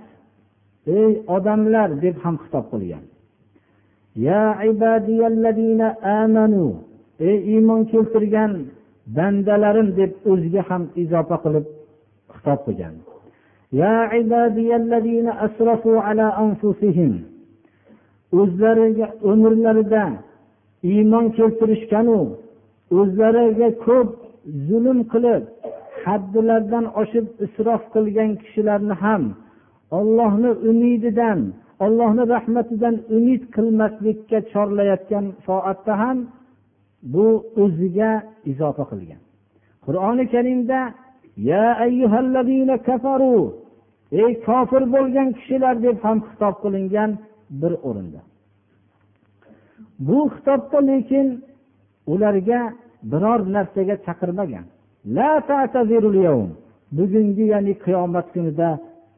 ey 0.99 1.11
odamlar 1.35 1.89
deb 2.03 2.15
ham 2.23 2.35
xitob 2.43 2.65
qilgan. 2.71 3.05
Ya 4.27 4.43
ibadiyallazina 4.71 5.87
amanu 6.21 6.65
ey 7.27 7.37
iymon 7.53 7.81
keltirgan 7.91 8.53
bandalarim 9.17 9.89
deb 9.99 10.11
o'ziga 10.31 10.61
ham 10.69 10.83
izofa 11.03 11.37
qilib 11.43 11.65
xitob 12.35 12.59
qilgan. 12.65 12.95
Ya 13.81 13.95
ibadiyallazina 14.21 15.31
asrafu 15.45 15.91
ala 16.07 16.27
anfusihim 16.43 17.13
o'zlariga 18.39 19.07
umrlarida 19.31 20.03
iymon 20.83 21.25
keltirishganu 21.37 22.19
o'zlariga 22.99 23.69
ko'p 23.85 24.09
zulm 24.67 24.99
qilib 25.11 25.43
haddilardan 26.03 26.85
oshib 27.01 27.25
isrof 27.45 27.81
qilgan 27.93 28.31
kishilarni 28.41 28.95
ham 29.03 29.23
ollohni 29.99 30.51
umididan 30.69 31.39
ollohni 31.85 32.23
rahmatidan 32.35 32.95
umid 33.17 33.41
qilmaslikka 33.55 34.39
chorlayotgan 34.51 35.25
soatda 35.47 35.93
ham 36.01 36.17
bu 37.13 37.27
o'ziga 37.63 38.11
izofa 38.51 38.83
qilgan. 38.91 39.21
Qur'oni 39.85 40.25
karimda 40.33 40.79
ya 41.51 41.65
ayyuhallazina 41.85 42.75
kafaru 42.87 43.37
ey 44.21 44.31
kofir 44.47 44.83
bo'lgan 44.95 45.29
kishilar 45.37 45.75
deb 45.85 45.97
ham 46.05 46.17
xitob 46.27 46.55
qilingan 46.63 47.11
bir 47.61 47.73
o'rinda. 47.89 48.21
Bu 49.99 50.29
xitobda 50.33 50.79
lekin 50.89 51.27
ularga 52.07 52.61
biror 53.11 53.39
narsaga 53.55 53.95
chaqirmagan. 54.05 54.65
Bugungi 56.97 57.45
ya'ni 57.53 57.73
qiyomat 57.85 58.27
kunida 58.33 58.69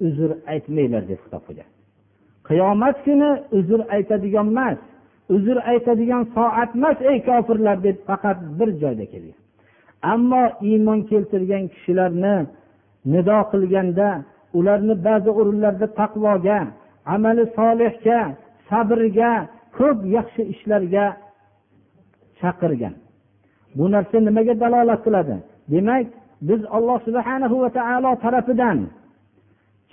uzr 0.07 0.31
aytmanglar 0.53 1.03
deb 1.09 1.19
xitob 1.23 1.43
qilgan. 1.47 1.69
Qiyomat 2.47 2.97
kuni 3.05 3.31
uzr 3.57 3.79
aytadigan 3.95 4.47
emas 4.53 4.77
uzr 5.35 5.57
aytadigan 5.71 6.23
soat 6.35 6.71
emas 6.77 6.97
ey 7.11 7.17
kofirlar 7.27 7.77
deb 7.87 7.97
faqat 8.07 8.37
bir 8.57 8.69
joyda 8.81 9.05
kelgan. 9.13 9.39
Ammo 10.13 10.43
iymon 10.69 10.99
keltirgan 11.09 11.63
kishilarni 11.73 12.35
nido 13.13 13.39
qilganda 13.51 14.09
ularni 14.57 14.95
ba'zi 15.07 15.29
o'rinlarda 15.39 15.87
taqvoga 15.99 16.59
amali 17.13 17.43
solihga 17.57 18.19
sabrga 18.69 19.31
ko'p 19.79 19.99
yaxshi 20.17 20.41
ishlarga 20.53 21.05
chaqirgan. 22.39 22.95
Bu 23.77 23.85
narsa 23.93 24.17
nimaga 24.27 24.53
dalolat 24.63 24.99
qiladi? 25.05 25.35
Demak 25.71 26.07
biz 26.49 26.61
alloh 26.77 26.97
subhanahu 27.07 27.55
va 27.63 27.69
taolo 27.77 28.11
tarafidan 28.23 28.79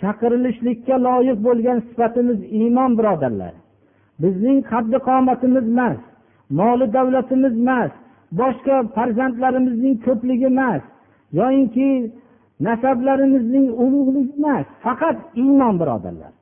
chaqirilishlikka 0.00 0.96
loyiq 1.06 1.38
bo'lgan 1.46 1.78
sifatimiz 1.88 2.38
iymon 2.58 2.90
birodarlar. 2.98 3.54
Bizning 4.22 4.58
qaddi 4.72 4.98
qomatimiz 5.08 5.64
emas 5.74 5.98
moli 6.58 6.86
davlatimiz 6.96 7.54
emas 7.62 7.92
boshqa 8.40 8.76
farzandlarimizning 8.96 9.94
ko'pligi 10.06 10.46
emas 10.54 10.82
yoyinki 11.38 11.88
nasablarimizning 12.66 13.66
ulug'ligi 13.84 14.32
emas 14.40 14.66
faqat 14.84 15.16
iymon 15.42 15.74
birodarlar. 15.80 16.32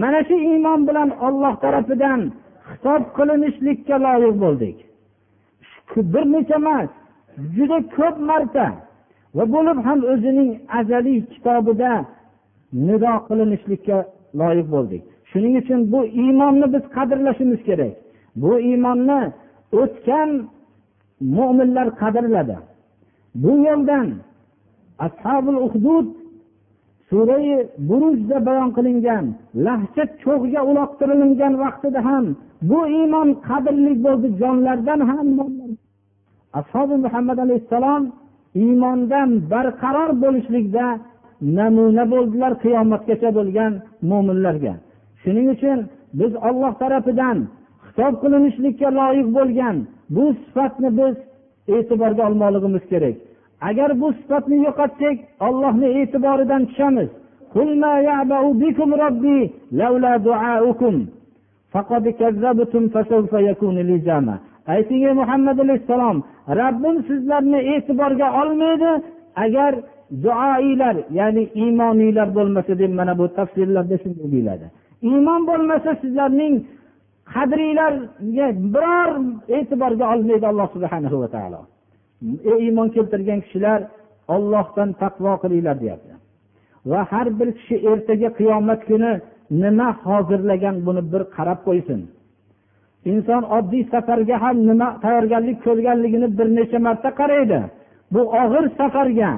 Mana 0.00 0.20
shu 0.28 0.36
iymon 0.50 0.80
bilan 0.88 1.10
olloh 1.26 1.54
tarafidan 1.64 2.20
xitob 2.68 3.02
qilinishlikka 3.16 3.96
loyiq 4.06 4.34
bo'ldik. 4.44 4.76
Bir 6.12 6.24
necha 6.34 6.56
emas 6.62 6.90
juda 7.56 7.78
ko'p 7.96 8.16
marta 8.30 8.66
va 9.36 9.44
bo'lib 9.54 9.78
ham 9.86 9.98
o'zining 10.12 10.50
azaliy 10.78 11.18
kitobida 11.32 11.92
nido 12.86 13.12
qilinishlikka 13.28 13.98
loyiq 14.40 14.68
bo'ldik. 14.74 15.02
Shuning 15.30 15.54
uchun 15.62 15.80
bu 15.92 16.00
iymonni 16.22 16.66
biz 16.74 16.84
qadrlashimiz 16.96 17.60
kerak. 17.68 17.94
Bu 18.42 18.52
iymonni 18.68 19.20
o'tgan 19.80 20.30
mo'minlar 21.36 21.88
qadrladi. 22.00 22.56
Bu 23.42 23.52
yo'ldan 23.66 24.06
ashabul 25.06 25.58
uhdud 25.66 26.06
surai 27.08 27.54
burujda 27.88 28.38
bayon 28.48 28.70
qilingan 28.76 29.24
lahcha 29.66 30.04
cho'g'ga 30.22 30.60
uloqtirilgan 30.70 31.54
vaqtida 31.62 32.00
ham 32.08 32.24
bu 32.70 32.80
iymon 32.98 33.28
qadrli 33.48 33.92
bo'ldi 34.04 34.28
jonlardan 34.40 35.00
ham. 35.10 35.28
Ashobi 36.60 36.96
muhammad 37.04 37.38
alayhissalom 37.44 38.02
iymondan 38.62 39.30
barqaror 39.52 40.10
bo'lishlikda 40.22 40.86
namuna 41.58 42.04
bo'ldilar 42.12 42.52
qiyomatgacha 42.64 43.30
bo'lgan 43.38 43.72
mo'minlarga 44.10 44.74
shuning 45.22 45.46
uchun 45.54 45.78
biz 46.20 46.32
olloh 46.48 46.72
tarafidan 46.82 47.38
xitob 47.86 48.14
qilinishlikka 48.22 48.88
loyiq 48.98 49.28
bo'lgan 49.38 49.76
bu 50.14 50.24
sifatni 50.42 50.90
biz 50.98 51.14
e'tiborga 51.74 52.22
olmoqligimiz 52.28 52.84
kerak. 52.92 53.16
Agar 53.60 54.00
bu 54.00 54.12
sifatni 54.12 54.56
yo'qotsak 54.66 55.16
ollohni 55.46 55.88
e'tiboridan 56.00 56.66
tushamiz. 56.66 57.08
Ayting 64.66 65.02
ey 65.08 65.12
muhammad 65.12 65.58
alayhissalom 65.64 66.18
rabbim 66.60 66.96
sizlarni 67.08 67.60
e'tiborga 67.74 68.28
olmaydi. 68.42 68.90
Agar 69.44 69.72
duoiylar 70.24 70.96
ya'ni 71.18 71.44
iymoniylar 71.54 72.28
bo'lmasa 72.34 72.78
deb 72.78 72.92
mana 72.98 73.18
bu 73.18 73.24
tafsirlarda 73.38 73.96
shunday 74.02 74.28
deyiladi. 74.34 74.66
Iymon 75.08 75.40
bo'lmasa 75.50 75.90
sizlarning 76.02 76.54
qadringlarga 77.34 78.46
biror 78.74 79.10
e'tiborga 79.56 80.04
olmaydi 80.14 80.46
alloh 80.52 80.68
subhanahu 80.74 81.16
va 81.22 81.28
taolo. 81.36 81.60
Ey 82.52 82.58
iymon 82.66 82.88
keltirgan 82.96 83.40
kishilar 83.44 83.80
ollohdan 84.34 84.90
taqvo 85.02 85.32
qilinglar 85.42 85.76
deyapti. 85.82 86.12
Va 86.90 87.00
har 87.10 87.26
bir 87.38 87.48
kishi 87.58 87.76
ertaga 87.90 88.28
qiyomat 88.38 88.80
kuni 88.88 89.12
nima 89.62 89.88
hozirlagan 90.06 90.76
buni 90.86 91.02
bir 91.12 91.22
qarab 91.36 91.60
qo'ysin. 91.66 92.00
Inson 93.10 93.42
oddiy 93.56 93.84
safarga 93.92 94.36
ham 94.44 94.56
nima 94.68 94.88
tayyorgarlik 95.04 95.58
ko'rganligini 95.66 96.28
bir 96.38 96.48
necha 96.58 96.78
marta 96.86 97.10
qaraydi. 97.20 97.60
Bu 98.12 98.20
og'ir 98.42 98.64
safarga 98.78 99.30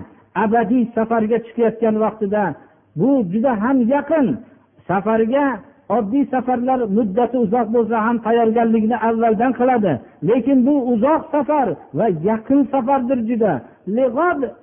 abadiy 0.44 0.84
safarga 0.96 1.38
chiqayotgan 1.46 1.96
vaqtida 2.04 2.42
bu 3.00 3.10
juda 3.32 3.52
ham 3.62 3.78
yaqin 3.94 4.26
safarga 4.88 5.44
oddiy 5.88 6.24
safarlar 6.32 6.80
muddati 6.96 7.36
uzoq 7.44 7.66
bo'lsa 7.76 7.96
ham 8.06 8.16
tayyorgarlikni 8.26 8.96
avvaldan 9.08 9.52
qiladi. 9.58 9.92
Lekin 10.28 10.58
bu 10.66 10.74
uzoq 10.92 11.22
safar 11.32 11.68
va 11.98 12.06
yaqin 12.28 12.60
safardir 12.72 13.18
juda. 13.28 13.52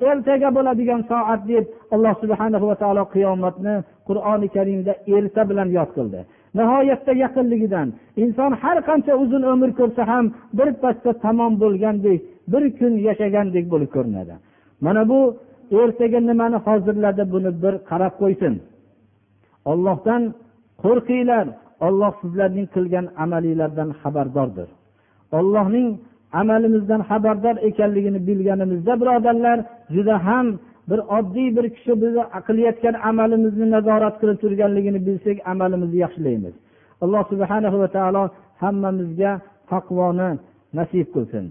Ertaga 0.09 0.49
bo'ladigan 0.57 1.01
soat 1.11 1.41
deb 1.51 1.65
alloh 1.93 2.13
subhana 2.21 2.57
va 2.69 2.75
taolo 2.81 3.03
qiyomatni 3.13 3.75
qur'oni 4.07 4.47
karimda 4.55 4.93
erta 5.15 5.41
bilan 5.49 5.69
yod 5.77 5.89
qildi. 5.97 6.19
Nihoyatda 6.57 7.13
yaqinligidan 7.23 7.87
inson 8.23 8.51
har 8.61 8.77
qancha 8.89 9.13
uzun 9.23 9.43
umr 9.53 9.69
ko'rsa 9.79 10.03
ham 10.11 10.25
bir 10.57 10.69
pasda 10.81 11.11
tamom 11.23 11.53
bo'lgandek 11.63 12.19
bir 12.51 12.63
kun 12.79 12.93
yashagandek 13.07 13.65
bo'lib 13.73 13.89
ko'rinadi. 13.95 14.33
Mana 14.85 15.03
bu 15.11 15.19
ertaga 15.81 16.19
nimani 16.29 16.57
hozirladi 16.65 17.23
buni 17.33 17.51
bir 17.63 17.73
qarab 17.89 18.13
qo'ysin. 18.21 18.53
Ollohdan 19.71 20.21
qo'rqinglar 20.83 21.45
olloh 21.87 22.13
sizlarning 22.21 22.67
qilgan 22.75 23.05
amalinglardan 23.23 23.89
xabardordir. 24.01 24.69
Ollohning 25.39 25.87
amalimizdan 26.41 27.01
xabardor 27.09 27.55
ekanligini 27.69 28.19
bilganimizda 28.27 28.93
birodarlar 29.01 29.57
juda 29.95 30.15
ham 30.27 30.47
bir 30.89 30.99
oddiy 31.17 31.49
bir 31.57 31.65
kishi 31.75 31.93
bizni 32.01 32.23
qilayotgan 32.47 32.95
amalimizni 33.09 33.65
nazorat 33.75 34.15
qilib 34.21 34.37
turganligini 34.43 34.99
bilsak 35.07 35.37
amalimizni 35.51 35.97
yaxshilaymiz. 36.05 36.53
Alloh 37.03 37.23
subhana 37.31 37.69
va 37.83 37.89
taolo 37.97 38.23
hammamizga 38.63 39.31
taqvoni 39.71 40.29
nasib 40.77 41.07
qilsin. 41.15 41.45